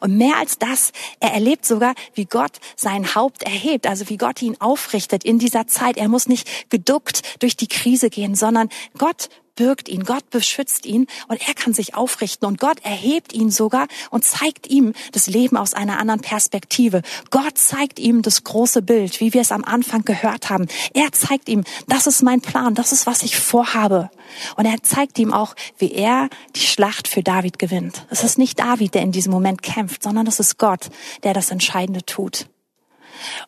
Und 0.00 0.16
mehr 0.16 0.36
als 0.36 0.58
das, 0.58 0.92
er 1.20 1.32
erlebt 1.32 1.64
sogar, 1.64 1.94
wie 2.14 2.24
Gott 2.24 2.58
sein 2.76 3.14
Haupt 3.14 3.42
erhebt, 3.42 3.86
also 3.86 4.08
wie 4.08 4.16
Gott 4.16 4.42
ihn 4.42 4.60
aufrichtet 4.60 5.24
in 5.24 5.38
dieser 5.38 5.66
Zeit. 5.66 5.96
Er 5.96 6.08
muss 6.08 6.28
nicht 6.28 6.70
geduckt 6.70 7.42
durch 7.42 7.56
die 7.56 7.68
Krise 7.68 8.10
gehen, 8.10 8.34
sondern 8.34 8.68
Gott 8.98 9.28
birgt 9.54 9.88
ihn, 9.88 10.04
Gott 10.04 10.28
beschützt 10.30 10.86
ihn 10.86 11.06
und 11.28 11.46
er 11.46 11.54
kann 11.54 11.74
sich 11.74 11.94
aufrichten 11.94 12.46
und 12.46 12.60
Gott 12.60 12.78
erhebt 12.82 13.32
ihn 13.32 13.50
sogar 13.50 13.86
und 14.10 14.24
zeigt 14.24 14.68
ihm 14.68 14.92
das 15.12 15.26
Leben 15.26 15.56
aus 15.56 15.74
einer 15.74 15.98
anderen 15.98 16.20
Perspektive. 16.20 17.02
Gott 17.30 17.58
zeigt 17.58 17.98
ihm 17.98 18.22
das 18.22 18.44
große 18.44 18.82
Bild, 18.82 19.20
wie 19.20 19.34
wir 19.34 19.40
es 19.40 19.52
am 19.52 19.64
Anfang 19.64 20.04
gehört 20.04 20.50
haben. 20.50 20.66
Er 20.92 21.12
zeigt 21.12 21.48
ihm, 21.48 21.64
das 21.86 22.06
ist 22.06 22.22
mein 22.22 22.40
Plan, 22.40 22.74
das 22.74 22.92
ist, 22.92 23.06
was 23.06 23.22
ich 23.22 23.36
vorhabe. 23.36 24.10
Und 24.56 24.66
er 24.66 24.82
zeigt 24.82 25.18
ihm 25.18 25.32
auch, 25.32 25.54
wie 25.78 25.92
er 25.92 26.28
die 26.56 26.60
Schlacht 26.60 27.08
für 27.08 27.22
David 27.22 27.58
gewinnt. 27.58 28.06
Es 28.10 28.24
ist 28.24 28.38
nicht 28.38 28.58
David, 28.58 28.94
der 28.94 29.02
in 29.02 29.12
diesem 29.12 29.32
Moment 29.32 29.62
kämpft, 29.62 30.02
sondern 30.02 30.26
es 30.26 30.40
ist 30.40 30.58
Gott, 30.58 30.90
der 31.22 31.34
das 31.34 31.50
Entscheidende 31.50 32.04
tut. 32.04 32.46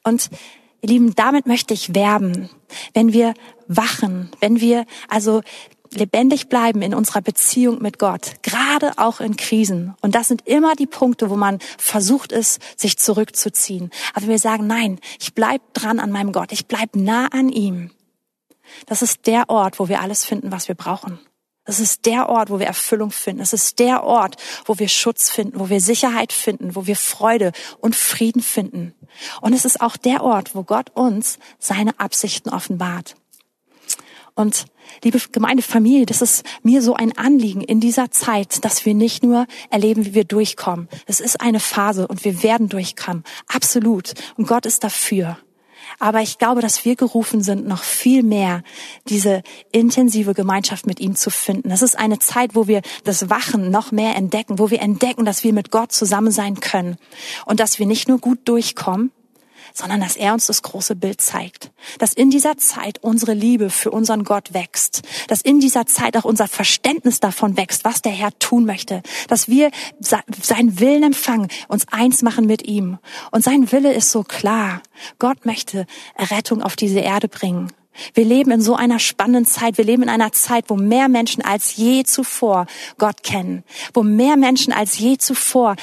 Und 0.05 0.31
Ihr 0.83 0.91
Lieben, 0.91 1.15
damit 1.15 1.47
möchte 1.47 1.75
ich 1.75 1.95
werben, 1.95 2.51
wenn 2.93 3.13
wir 3.13 3.35
wachen, 3.67 4.31
wenn 4.41 4.61
wir 4.61 4.85
also 5.09 5.43
lebendig 5.93 6.49
bleiben 6.49 6.83
in 6.83 6.95
unserer 6.95 7.23
Beziehung 7.23 7.83
mit 7.83 7.99
Gott, 7.99 8.43
gerade 8.43 8.93
auch 8.97 9.21
in 9.21 9.37
Krisen. 9.37 9.95
Und 10.01 10.15
das 10.15 10.29
sind 10.29 10.47
immer 10.47 10.75
die 10.75 10.87
Punkte, 10.87 11.31
wo 11.31 11.37
man 11.37 11.59
versucht 11.79 12.33
ist, 12.33 12.61
sich 12.77 12.99
zurückzuziehen. 12.99 13.91
Aber 14.15 14.27
wir 14.29 14.39
sagen, 14.39 14.67
nein, 14.67 14.99
ich 15.21 15.35
bleib 15.35 15.63
dran 15.75 16.01
an 16.01 16.11
meinem 16.11 16.33
Gott, 16.33 16.53
ich 16.53 16.67
bleib 16.67 16.97
nah 16.97 17.27
an 17.27 17.49
ihm. 17.49 17.91
Das 18.87 19.03
ist 19.03 19.27
der 19.27 19.49
Ort, 19.49 19.79
wo 19.79 19.89
wir 19.89 20.01
alles 20.01 20.25
finden, 20.25 20.53
was 20.53 20.69
wir 20.69 20.75
brauchen. 20.75 21.19
Das 21.65 21.81
ist 21.81 22.07
der 22.07 22.29
Ort, 22.29 22.49
wo 22.49 22.61
wir 22.61 22.67
Erfüllung 22.67 23.11
finden. 23.11 23.41
Das 23.41 23.53
ist 23.53 23.81
der 23.81 24.05
Ort, 24.05 24.37
wo 24.67 24.79
wir 24.79 24.89
Schutz 24.89 25.31
finden, 25.31 25.59
wo 25.59 25.69
wir 25.69 25.81
Sicherheit 25.81 26.33
finden, 26.33 26.77
wo 26.77 26.87
wir 26.87 26.95
Freude 26.95 27.51
und 27.81 27.97
Frieden 27.97 28.41
finden. 28.41 28.95
Und 29.41 29.53
es 29.53 29.65
ist 29.65 29.81
auch 29.81 29.97
der 29.97 30.23
Ort, 30.23 30.55
wo 30.55 30.63
Gott 30.63 30.91
uns 30.91 31.41
seine 31.59 31.99
Absichten 31.99 32.51
offenbart. 32.51 33.17
Und 34.35 34.67
liebe 35.03 35.21
Gemeindefamilie, 35.33 36.07
das 36.07 36.23
ist 36.23 36.45
mir 36.63 36.83
so 36.83 36.95
ein 36.95 37.17
Anliegen 37.17 37.61
in 37.61 37.81
dieser 37.81 38.11
Zeit, 38.11 38.65
dass 38.65 38.85
wir 38.85 38.95
nicht 38.95 39.23
nur 39.23 39.47
erleben, 39.71 40.05
wie 40.05 40.15
wir 40.15 40.25
durchkommen. 40.25 40.89
Es 41.07 41.21
ist 41.21 41.41
eine 41.41 41.61
Phase 41.61 42.07
und 42.09 42.25
wir 42.25 42.43
werden 42.43 42.69
durchkommen. 42.69 43.25
Absolut. 43.47 44.15
Und 44.37 44.47
Gott 44.47 44.67
ist 44.67 44.85
dafür. 44.85 45.39
Aber 45.99 46.21
ich 46.21 46.39
glaube, 46.39 46.61
dass 46.61 46.85
wir 46.85 46.97
gerufen 46.97 47.43
sind, 47.43 47.67
noch 47.67 47.83
viel 47.83 48.23
mehr 48.23 48.63
diese 49.09 49.43
intensive 49.73 50.35
Gemeinschaft 50.35 50.87
mit 50.87 51.01
ihm 51.01 51.15
zu 51.15 51.31
finden. 51.31 51.71
Das 51.71 51.83
ist 51.83 51.97
eine 51.97 52.19
Zeit, 52.19 52.55
wo 52.55 52.67
wir 52.67 52.83
das 53.05 53.31
Wachen 53.31 53.71
noch 53.71 53.93
mehr 53.93 54.17
entdecken, 54.17 54.59
wo 54.59 54.71
wir 54.71 54.81
entdecken, 54.81 55.25
dass 55.25 55.45
wir 55.45 55.53
mit 55.53 55.71
Gott 55.71 55.93
zusammen 55.93 56.33
sein 56.33 56.61
können 56.61 56.97
und 57.47 57.61
dass 57.61 57.79
wir 57.79 57.87
nicht 57.87 58.09
nur 58.09 58.19
gut 58.19 58.41
durchkommen, 58.45 59.13
sondern 59.73 60.01
dass 60.01 60.17
er 60.17 60.33
uns 60.33 60.47
das 60.47 60.63
große 60.63 60.97
Bild 60.97 61.21
zeigt. 61.21 61.71
Dass 61.99 62.13
in 62.13 62.31
dieser 62.31 62.57
Zeit 62.57 62.99
unsere 63.03 63.35
Liebe 63.35 63.71
für 63.71 63.91
unseren 63.91 64.25
Gott 64.25 64.55
wächst. 64.55 65.03
Dass 65.29 65.41
in 65.41 65.61
dieser 65.61 65.87
Zeit 65.87 66.17
auch 66.17 66.25
unser 66.25 66.49
Verständnis 66.49 67.21
davon 67.21 67.57
wächst, 67.57 67.85
was 67.85 68.03
der 68.03 68.13
Herr 68.13 68.37
tun 68.39 68.65
möchte. 68.65 69.03
Dass 69.29 69.49
wir 69.49 69.71
seinen 70.01 70.81
Willen 70.81 71.03
empfangen, 71.03 71.49
uns 71.69 71.87
eins 71.91 72.23
machen 72.23 72.47
mit 72.47 72.67
ihm. 72.67 72.99
Und 73.31 73.45
sein 73.45 73.71
Wille 73.73 73.93
ist 73.93 74.11
so 74.11 74.23
klar. 74.23 74.83
Gott 75.19 75.47
möchte 75.47 75.87
Errettung 76.15 76.63
auf 76.63 76.77
diese 76.77 77.01
Erde 77.01 77.29
bringen. 77.29 77.73
Wir 78.15 78.25
leben 78.25 78.51
in 78.51 78.61
so 78.61 78.75
einer 78.75 78.99
spannenden 78.99 79.47
Zeit. 79.47 79.79
Wir 79.79 79.85
leben 79.85 80.03
in 80.03 80.09
einer 80.09 80.33
Zeit, 80.33 80.67
wo 80.69 80.77
mehr 80.77 81.09
Menschen 81.09 81.45
als 81.45 81.77
je 81.77 82.05
zuvor 82.05 82.67
Gott 82.99 83.23
kennen, 83.23 83.65
wo 83.95 84.03
mehr 84.03 84.37
Menschen 84.37 84.73
als 84.73 84.99
je 84.99 85.17
zuvor 85.19 85.77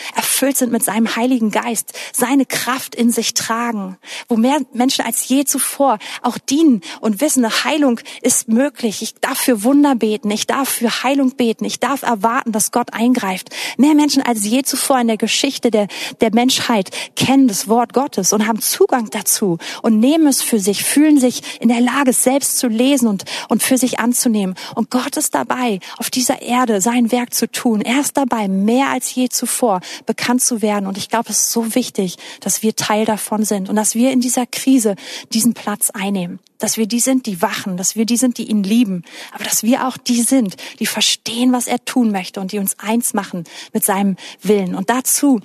erfüllt 0.44 0.58
sind 0.58 0.72
mit 0.72 0.84
seinem 0.84 1.16
Heiligen 1.16 1.52
Geist, 1.52 1.94
seine 2.14 2.46
Kraft 2.46 2.96
in 2.96 3.12
sich 3.12 3.34
tragen, 3.34 3.98
wo 4.28 4.36
mehr 4.36 4.58
Menschen 4.74 5.06
als 5.06 5.28
je 5.28 5.46
zuvor 5.46 6.00
auch 6.22 6.38
dienen 6.38 6.82
und 7.00 7.22
wissen, 7.22 7.46
Heilung 7.64 8.00
ist 8.22 8.50
möglich. 8.50 9.02
Ich 9.02 9.16
darf 9.16 9.38
für 9.38 9.64
Wunder 9.64 9.96
beten, 9.96 10.30
ich 10.32 10.48
darf 10.48 10.70
für 10.70 11.04
Heilung 11.04 11.32
beten, 11.32 11.66
ich 11.66 11.80
darf 11.80 12.02
erwarten, 12.02 12.52
dass 12.52 12.72
Gott 12.72 12.94
eingreift. 12.94 13.50
Mehr 13.78 13.96
Menschen 13.96 14.22
als 14.22 14.44
je 14.46 14.64
zuvor 14.64 15.00
in 15.00 15.08
der 15.08 15.18
Geschichte 15.18 15.72
der, 15.72 15.88
der 16.22 16.34
Menschheit 16.34 16.90
kennen 17.16 17.48
das 17.48 17.68
Wort 17.68 17.94
Gottes 17.94 18.34
und 18.34 18.48
haben 18.48 18.62
Zugang 18.62 19.10
dazu 19.10 19.58
und 19.82 20.00
nehmen 20.00 20.28
es 20.28 20.42
für 20.42 20.60
sich, 20.60 20.84
fühlen 20.84 21.20
sich 21.20 21.62
in 21.62 21.70
der 21.70 21.82
Lage, 21.82 22.04
Tages 22.04 22.24
selbst 22.24 22.58
zu 22.58 22.68
lesen 22.68 23.08
und, 23.08 23.24
und 23.50 23.64
für 23.64 23.78
sich 23.78 24.00
anzunehmen. 24.00 24.56
Und 24.76 24.90
Gott 24.90 25.16
ist 25.18 25.34
dabei, 25.34 25.80
auf 25.98 26.10
dieser 26.10 26.42
Erde 26.42 26.82
sein 26.82 27.12
Werk 27.12 27.34
zu 27.34 27.50
tun. 27.50 27.82
Er 27.82 28.02
ist 28.02 28.18
dabei, 28.18 28.48
mehr 28.48 28.90
als 28.90 29.14
je 29.16 29.30
zuvor 29.30 29.80
bekannt 30.06 30.33
zu 30.40 30.62
werden. 30.62 30.88
Und 30.88 30.98
ich 30.98 31.10
glaube, 31.10 31.30
es 31.30 31.42
ist 31.42 31.52
so 31.52 31.76
wichtig, 31.76 32.18
dass 32.42 32.64
wir 32.64 32.76
Teil 32.76 33.06
davon 33.06 33.44
sind 33.44 33.70
und 33.70 33.76
dass 33.76 33.96
wir 33.96 34.12
in 34.12 34.22
dieser 34.22 34.46
Krise 34.46 34.96
diesen 35.32 35.54
Platz 35.54 35.90
einnehmen. 35.90 36.40
Dass 36.60 36.78
wir 36.78 36.88
die 36.88 37.00
sind, 37.00 37.26
die 37.26 37.42
wachen, 37.42 37.78
dass 37.78 37.96
wir 37.96 38.06
die 38.06 38.18
sind, 38.18 38.38
die 38.38 38.50
ihn 38.50 38.64
lieben, 38.64 39.04
aber 39.34 39.44
dass 39.44 39.64
wir 39.64 39.88
auch 39.88 39.98
die 39.98 40.22
sind, 40.22 40.56
die 40.80 40.86
verstehen, 40.86 41.52
was 41.52 41.68
er 41.68 41.84
tun 41.84 42.12
möchte 42.12 42.40
und 42.40 42.52
die 42.52 42.60
uns 42.60 42.80
eins 42.80 43.14
machen 43.14 43.44
mit 43.74 43.84
seinem 43.84 44.16
Willen. 44.42 44.76
Und 44.76 44.90
dazu 44.90 45.42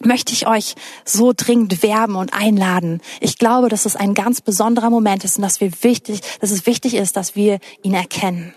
möchte 0.00 0.32
ich 0.32 0.46
euch 0.46 0.74
so 1.04 1.32
dringend 1.34 1.82
werben 1.82 2.16
und 2.16 2.34
einladen. 2.34 3.00
Ich 3.20 3.38
glaube, 3.38 3.68
dass 3.68 3.86
es 3.86 3.96
ein 3.96 4.14
ganz 4.14 4.40
besonderer 4.40 4.90
Moment 4.90 5.24
ist 5.24 5.36
und 5.36 5.42
dass 5.42 5.60
wir 5.60 5.70
wichtig, 5.82 6.20
dass 6.40 6.50
es 6.50 6.66
wichtig 6.66 6.94
ist, 6.94 7.16
dass 7.16 7.36
wir 7.36 7.58
ihn 7.82 7.94
erkennen. 7.94 8.54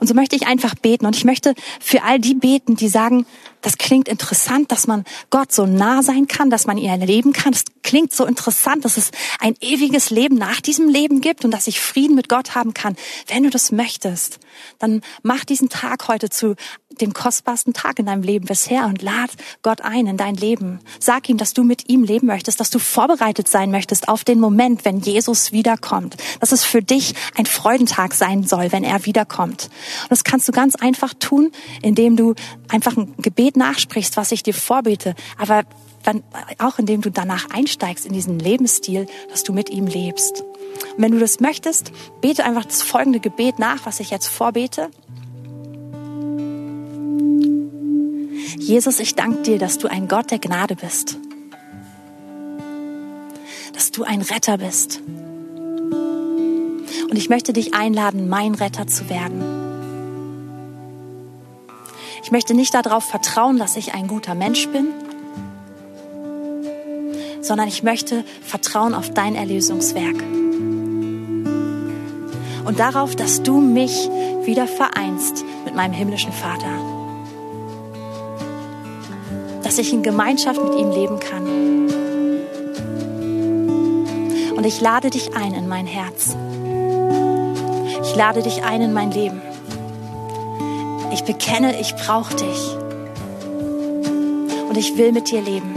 Und 0.00 0.06
so 0.06 0.14
möchte 0.14 0.36
ich 0.36 0.46
einfach 0.46 0.74
beten 0.74 1.06
und 1.06 1.16
ich 1.16 1.24
möchte 1.24 1.54
für 1.80 2.02
all 2.02 2.18
die 2.18 2.34
beten, 2.34 2.76
die 2.76 2.88
sagen, 2.88 3.26
das 3.60 3.78
klingt 3.78 4.08
interessant, 4.08 4.70
dass 4.70 4.86
man 4.86 5.04
Gott 5.30 5.50
so 5.50 5.64
nah 5.64 6.02
sein 6.02 6.28
kann, 6.28 6.50
dass 6.50 6.66
man 6.66 6.76
ihn 6.76 6.90
erleben 6.90 7.32
kann. 7.32 7.52
Das 7.52 7.64
klingt 7.82 8.12
so 8.12 8.26
interessant, 8.26 8.84
dass 8.84 8.98
es 8.98 9.10
ein 9.40 9.54
ewiges 9.60 10.10
Leben 10.10 10.36
nach 10.36 10.60
diesem 10.60 10.88
Leben 10.88 11.22
gibt 11.22 11.44
und 11.44 11.50
dass 11.50 11.66
ich 11.66 11.80
Frieden 11.80 12.14
mit 12.14 12.28
Gott 12.28 12.54
haben 12.54 12.74
kann. 12.74 12.94
Wenn 13.26 13.42
du 13.42 13.50
das 13.50 13.72
möchtest, 13.72 14.38
dann 14.78 15.00
mach 15.22 15.44
diesen 15.44 15.70
Tag 15.70 16.08
heute 16.08 16.28
zu 16.28 16.56
dem 17.00 17.12
kostbarsten 17.12 17.72
Tag 17.72 17.98
in 17.98 18.06
deinem 18.06 18.22
Leben 18.22 18.46
bisher 18.46 18.86
und 18.86 19.02
lad 19.02 19.30
Gott 19.62 19.80
ein 19.80 20.06
in 20.06 20.16
dein 20.16 20.34
Leben. 20.34 20.80
Sag 20.98 21.28
ihm, 21.28 21.36
dass 21.36 21.52
du 21.52 21.64
mit 21.64 21.88
ihm 21.88 22.04
leben 22.04 22.26
möchtest, 22.26 22.60
dass 22.60 22.70
du 22.70 22.78
vorbereitet 22.78 23.48
sein 23.48 23.70
möchtest 23.70 24.08
auf 24.08 24.24
den 24.24 24.40
Moment, 24.40 24.84
wenn 24.84 24.98
Jesus 25.00 25.52
wiederkommt. 25.52 26.16
Dass 26.40 26.52
es 26.52 26.64
für 26.64 26.82
dich 26.82 27.14
ein 27.36 27.46
Freudentag 27.46 28.14
sein 28.14 28.44
soll, 28.44 28.72
wenn 28.72 28.84
er 28.84 29.06
wiederkommt. 29.06 29.70
Und 30.02 30.10
das 30.10 30.24
kannst 30.24 30.48
du 30.48 30.52
ganz 30.52 30.74
einfach 30.74 31.14
tun, 31.14 31.50
indem 31.82 32.16
du 32.16 32.34
einfach 32.68 32.96
ein 32.96 33.14
Gebet 33.18 33.56
nachsprichst, 33.56 34.16
was 34.16 34.32
ich 34.32 34.42
dir 34.42 34.54
vorbete. 34.54 35.14
Aber 35.38 35.64
dann 36.04 36.22
auch 36.58 36.78
indem 36.78 37.00
du 37.00 37.10
danach 37.10 37.50
einsteigst 37.50 38.06
in 38.06 38.12
diesen 38.12 38.38
Lebensstil, 38.38 39.06
dass 39.30 39.42
du 39.42 39.52
mit 39.52 39.70
ihm 39.70 39.86
lebst. 39.86 40.42
Und 40.42 41.02
wenn 41.02 41.12
du 41.12 41.18
das 41.18 41.40
möchtest, 41.40 41.92
bete 42.20 42.44
einfach 42.44 42.64
das 42.64 42.82
folgende 42.82 43.20
Gebet 43.20 43.58
nach, 43.58 43.86
was 43.86 44.00
ich 44.00 44.10
jetzt 44.10 44.28
vorbete. 44.28 44.90
Jesus, 48.58 49.00
ich 49.00 49.14
danke 49.14 49.42
dir, 49.42 49.58
dass 49.58 49.78
du 49.78 49.88
ein 49.88 50.08
Gott 50.08 50.30
der 50.30 50.38
Gnade 50.38 50.76
bist. 50.76 51.18
Dass 53.72 53.90
du 53.90 54.04
ein 54.04 54.22
Retter 54.22 54.58
bist. 54.58 55.00
Und 57.10 57.16
ich 57.16 57.28
möchte 57.28 57.52
dich 57.52 57.74
einladen, 57.74 58.28
mein 58.28 58.54
Retter 58.54 58.86
zu 58.86 59.08
werden. 59.08 59.42
Ich 62.22 62.30
möchte 62.30 62.54
nicht 62.54 62.74
darauf 62.74 63.04
vertrauen, 63.04 63.58
dass 63.58 63.76
ich 63.76 63.94
ein 63.94 64.08
guter 64.08 64.34
Mensch 64.34 64.68
bin, 64.68 64.88
sondern 67.42 67.68
ich 67.68 67.82
möchte 67.82 68.24
vertrauen 68.42 68.94
auf 68.94 69.10
dein 69.10 69.34
Erlösungswerk. 69.34 70.22
Und 72.64 72.78
darauf, 72.78 73.14
dass 73.14 73.42
du 73.42 73.60
mich 73.60 74.08
wieder 74.44 74.66
vereinst 74.66 75.44
mit 75.66 75.74
meinem 75.74 75.92
himmlischen 75.92 76.32
Vater 76.32 76.83
dass 79.64 79.78
ich 79.78 79.92
in 79.92 80.02
Gemeinschaft 80.02 80.62
mit 80.62 80.74
ihm 80.78 80.90
leben 80.90 81.18
kann. 81.18 81.64
Und 84.54 84.66
ich 84.66 84.80
lade 84.80 85.10
dich 85.10 85.34
ein 85.34 85.54
in 85.54 85.66
mein 85.66 85.86
Herz. 85.86 86.36
Ich 88.02 88.14
lade 88.14 88.42
dich 88.42 88.62
ein 88.62 88.82
in 88.82 88.92
mein 88.92 89.10
Leben. 89.10 89.40
Ich 91.12 91.24
bekenne, 91.24 91.80
ich 91.80 91.94
brauche 91.96 92.34
dich. 92.34 92.76
Und 94.68 94.76
ich 94.76 94.96
will 94.98 95.12
mit 95.12 95.30
dir 95.30 95.40
leben. 95.40 95.74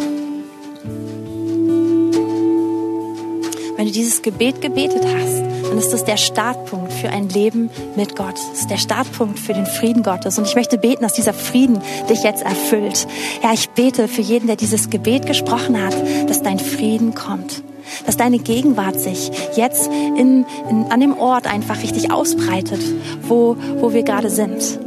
Wenn 3.77 3.85
du 3.85 3.91
dieses 3.91 4.21
Gebet 4.21 4.61
gebetet 4.61 5.05
hast, 5.05 5.56
dann 5.69 5.77
ist 5.77 5.91
das 5.91 6.05
der 6.05 6.17
Startpunkt 6.17 6.93
für 6.93 7.09
ein 7.09 7.29
Leben 7.29 7.69
mit 7.95 8.15
Gott. 8.15 8.35
Das 8.35 8.59
ist 8.61 8.69
der 8.69 8.77
Startpunkt 8.77 9.39
für 9.39 9.53
den 9.53 9.65
Frieden 9.65 10.03
Gottes. 10.03 10.37
Und 10.37 10.47
ich 10.47 10.55
möchte 10.55 10.77
beten, 10.77 11.03
dass 11.03 11.13
dieser 11.13 11.33
Frieden 11.33 11.81
dich 12.09 12.23
jetzt 12.23 12.43
erfüllt. 12.43 13.07
Ja, 13.43 13.53
ich 13.53 13.69
bete 13.69 14.07
für 14.07 14.21
jeden, 14.21 14.47
der 14.47 14.55
dieses 14.55 14.89
Gebet 14.89 15.25
gesprochen 15.25 15.81
hat, 15.81 15.95
dass 16.27 16.41
dein 16.41 16.59
Frieden 16.59 17.15
kommt. 17.15 17.63
Dass 18.05 18.17
deine 18.17 18.39
Gegenwart 18.39 18.99
sich 18.99 19.31
jetzt 19.55 19.87
in, 19.87 20.45
in, 20.69 20.85
an 20.89 20.99
dem 20.99 21.17
Ort 21.17 21.47
einfach 21.47 21.81
richtig 21.81 22.11
ausbreitet, 22.11 22.81
wo, 23.23 23.55
wo 23.79 23.93
wir 23.93 24.03
gerade 24.03 24.29
sind. 24.29 24.79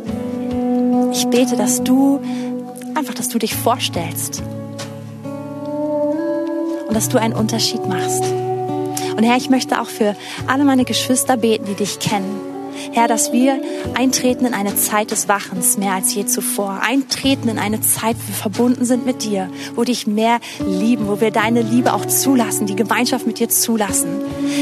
Ich 1.13 1.27
bete, 1.27 1.57
dass 1.57 1.83
du 1.83 2.21
einfach, 2.95 3.15
dass 3.15 3.29
du 3.29 3.39
dich 3.39 3.55
vorstellst 3.55 4.43
und 6.89 6.95
dass 6.95 7.09
du 7.09 7.19
einen 7.19 7.35
Unterschied 7.35 7.87
machst. 7.87 8.25
Und 9.21 9.27
Herr, 9.27 9.37
ich 9.37 9.51
möchte 9.51 9.79
auch 9.83 9.87
für 9.87 10.17
alle 10.47 10.65
meine 10.65 10.87
Geschwister 10.87 11.37
beten, 11.37 11.67
die 11.67 11.75
dich 11.75 11.99
kennen. 11.99 12.41
Herr, 12.93 13.07
dass 13.07 13.35
wir 13.35 13.61
eintreten 13.93 14.47
in 14.47 14.55
eine 14.55 14.77
Zeit 14.77 15.11
des 15.11 15.29
Wachens 15.29 15.77
mehr 15.77 15.93
als 15.93 16.15
je 16.15 16.25
zuvor. 16.25 16.81
Eintreten 16.81 17.51
in 17.51 17.59
eine 17.59 17.83
Zeit, 17.83 18.17
wo 18.17 18.29
wir 18.29 18.35
verbunden 18.35 18.87
sind 18.87 19.05
mit 19.05 19.23
dir, 19.23 19.51
wo 19.75 19.85
dich 19.85 20.07
mehr 20.07 20.41
lieben, 20.67 21.07
wo 21.07 21.21
wir 21.21 21.31
deine 21.33 21.61
Liebe 21.61 21.93
auch 21.93 22.07
zulassen, 22.07 22.65
die 22.65 22.77
Gemeinschaft 22.77 23.27
mit 23.27 23.41
dir 23.41 23.51
zulassen. 23.51 24.09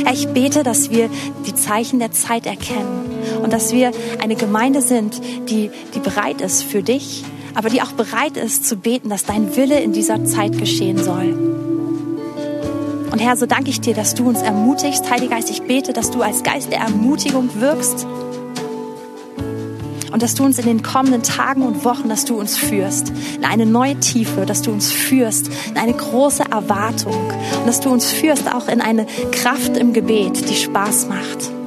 Herr, 0.05 0.13
ich 0.13 0.27
bete, 0.27 0.65
dass 0.65 0.91
wir 0.91 1.09
die 1.47 1.55
Zeichen 1.55 2.01
der 2.01 2.11
Zeit 2.11 2.45
erkennen 2.45 3.13
und 3.41 3.53
dass 3.53 3.73
wir 3.73 3.93
eine 4.21 4.35
Gemeinde 4.35 4.83
sind, 4.83 5.21
die, 5.49 5.71
die 5.95 6.01
bereit 6.01 6.41
ist 6.41 6.65
für 6.65 6.83
dich, 6.83 7.23
aber 7.55 7.71
die 7.71 7.81
auch 7.81 7.93
bereit 7.93 8.37
ist 8.37 8.67
zu 8.67 8.75
beten, 8.75 9.09
dass 9.09 9.25
dein 9.25 9.55
Wille 9.55 9.79
in 9.79 9.93
dieser 9.93 10.25
Zeit 10.25 10.59
geschehen 10.59 10.99
soll. 10.99 11.58
Und 13.11 13.19
Herr, 13.21 13.37
so 13.37 13.47
danke 13.47 13.71
ich 13.71 13.81
dir, 13.81 13.95
dass 13.95 14.15
du 14.15 14.29
uns 14.29 14.43
ermutigst. 14.43 15.11
Heiliger 15.11 15.37
Geist, 15.37 15.51
ich 15.51 15.63
bete, 15.63 15.93
dass 15.93 16.11
du 16.11 16.23
als 16.23 16.43
Geist 16.43 16.71
der 16.71 16.81
Ermutigung 16.81 17.49
wirkst 17.61 18.07
und 20.13 20.23
dass 20.23 20.35
du 20.35 20.45
uns 20.45 20.59
in 20.59 20.67
den 20.67 20.83
kommenden 20.83 21.23
Tagen 21.23 21.63
und 21.63 21.85
Wochen, 21.85 22.09
dass 22.09 22.25
du 22.25 22.39
uns 22.39 22.57
führst 22.57 23.13
in 23.37 23.45
eine 23.45 23.67
neue 23.67 23.99
Tiefe, 24.01 24.47
dass 24.47 24.63
du 24.63 24.73
uns 24.73 24.91
führst 24.91 25.49
in 25.71 25.77
eine 25.77 25.93
große 25.93 26.45
Erwartung 26.51 27.15
und 27.61 27.67
dass 27.67 27.81
du 27.81 27.91
uns 27.91 28.11
führst 28.11 28.53
auch 28.53 28.69
in 28.69 28.81
eine 28.81 29.07
Kraft 29.33 29.77
im 29.77 29.93
Gebet, 29.93 30.49
die 30.49 30.57
Spaß 30.57 31.09
macht. 31.09 31.58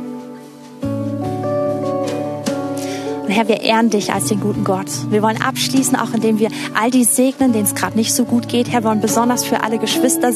Herr, 3.32 3.48
wir 3.48 3.62
ehren 3.62 3.89
dich 3.89 4.12
als 4.12 4.26
den 4.26 4.39
guten 4.39 4.63
Gott. 4.63 4.88
Wir 5.10 5.22
wollen 5.22 5.41
abschließen, 5.41 5.96
auch 5.96 6.13
indem 6.13 6.39
wir 6.39 6.50
all 6.80 6.91
die 6.91 7.06
segnen, 7.06 7.54
denen 7.54 7.65
es 7.65 7.76
gerade 7.76 7.96
nicht 7.96 8.13
so 8.13 8.26
gut 8.26 8.48
geht. 8.48 8.70
Herr, 8.70 8.84
wir 8.84 8.89
wollen 8.89 9.02
besonders 9.02 9.44
für 9.44 9.63
alle 9.63 9.78
Geschwister 9.78 10.32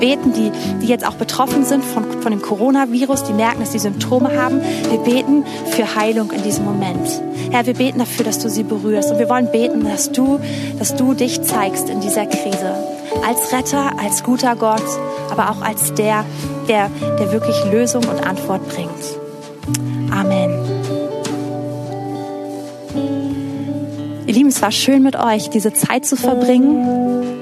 beten, 0.00 0.32
die, 0.32 0.52
die 0.80 0.86
jetzt 0.86 1.06
auch 1.06 1.14
betroffen 1.14 1.64
sind 1.64 1.84
von, 1.84 2.04
von 2.22 2.30
dem 2.30 2.40
Coronavirus, 2.40 3.24
die 3.24 3.32
merken, 3.32 3.60
dass 3.60 3.72
sie 3.72 3.78
Symptome 3.78 4.36
haben. 4.36 4.60
Wir 4.90 4.98
beten 4.98 5.44
für 5.66 5.96
Heilung 5.96 6.30
in 6.30 6.42
diesem 6.42 6.64
Moment. 6.64 7.08
Herr, 7.50 7.66
wir 7.66 7.74
beten 7.74 7.98
dafür, 7.98 8.24
dass 8.24 8.38
du 8.38 8.48
sie 8.48 8.62
berührst. 8.62 9.10
Und 9.10 9.18
wir 9.18 9.28
wollen 9.28 9.50
beten, 9.50 9.84
dass 9.84 10.12
du, 10.12 10.38
dass 10.78 10.96
du 10.96 11.14
dich 11.14 11.42
zeigst 11.42 11.88
in 11.88 12.00
dieser 12.00 12.26
Krise. 12.26 12.74
Als 13.26 13.52
Retter, 13.52 13.98
als 13.98 14.22
guter 14.22 14.54
Gott, 14.54 14.84
aber 15.30 15.50
auch 15.50 15.62
als 15.62 15.94
der, 15.94 16.24
der, 16.68 16.90
der 17.18 17.32
wirklich 17.32 17.56
Lösung 17.72 18.04
und 18.04 18.26
Antwort 18.26 18.68
bringt. 18.68 18.90
Amen. 20.12 20.87
Ihr 24.28 24.34
Lieben, 24.34 24.50
es 24.50 24.60
war 24.60 24.72
schön 24.72 25.02
mit 25.02 25.16
euch, 25.16 25.48
diese 25.48 25.72
Zeit 25.72 26.04
zu 26.04 26.14
verbringen. 26.14 27.40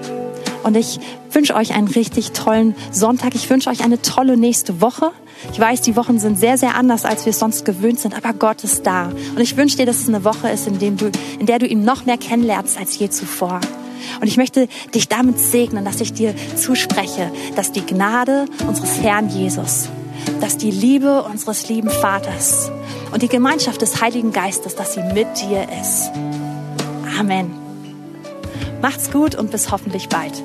Und 0.63 0.77
ich 0.77 1.01
wünsche 1.33 1.57
euch 1.57 1.75
einen 1.75 1.89
richtig 1.89 2.31
tollen 2.31 2.77
Sonntag. 2.93 3.35
Ich 3.35 3.51
wünsche 3.51 3.71
euch 3.71 3.83
eine 3.83 4.01
tolle 4.03 4.37
nächste 4.37 4.81
Woche. 4.81 5.11
Ich 5.53 5.59
weiß, 5.59 5.81
die 5.81 5.97
Wochen 5.97 6.21
sind 6.21 6.39
sehr, 6.39 6.57
sehr 6.59 6.77
anders, 6.77 7.05
als 7.05 7.27
wir 7.27 7.31
es 7.31 7.41
sonst 7.41 7.65
gewöhnt 7.65 7.99
sind, 7.99 8.17
aber 8.17 8.33
Gott 8.35 8.63
ist 8.63 8.87
da. 8.87 9.07
Und 9.07 9.41
ich 9.41 9.57
wünsche 9.57 9.79
dir, 9.79 9.85
dass 9.85 9.99
es 9.99 10.09
eine 10.09 10.23
Woche 10.23 10.49
ist, 10.49 10.69
in, 10.69 10.79
dem 10.79 10.97
du, 10.97 11.11
in 11.41 11.47
der 11.47 11.59
du 11.59 11.67
ihn 11.67 11.85
noch 11.85 12.07
mehr 12.07 12.19
kennenlernst 12.19 12.79
als 12.79 12.97
je 12.97 13.11
zuvor. 13.11 13.61
Und 14.21 14.29
ich 14.29 14.37
möchte 14.37 14.69
dich 14.95 15.09
damit 15.09 15.41
segnen, 15.41 15.85
dass 15.85 16.01
ich 16.01 16.13
dir 16.13 16.37
zuspreche, 16.55 17.33
dass 17.57 17.73
die 17.73 17.85
Gnade 17.85 18.45
unseres 18.65 19.01
Herrn 19.01 19.29
Jesus, 19.29 19.89
dass 20.41 20.57
die 20.57 20.71
Liebe 20.71 21.25
unseres 21.25 21.69
lieben 21.69 21.91
Vaters 21.91 22.71
und 23.11 23.23
die 23.23 23.29
Gemeinschaft 23.29 23.83
des 23.83 24.01
Heiligen 24.01 24.31
Geistes, 24.31 24.77
dass 24.77 24.95
sie 24.95 25.03
mit 25.03 25.27
dir 25.41 25.67
ist. 25.83 26.13
Amen. 27.19 27.51
Macht's 28.83 29.11
gut 29.11 29.35
und 29.35 29.51
bis 29.51 29.71
hoffentlich 29.71 30.09
bald. 30.09 30.43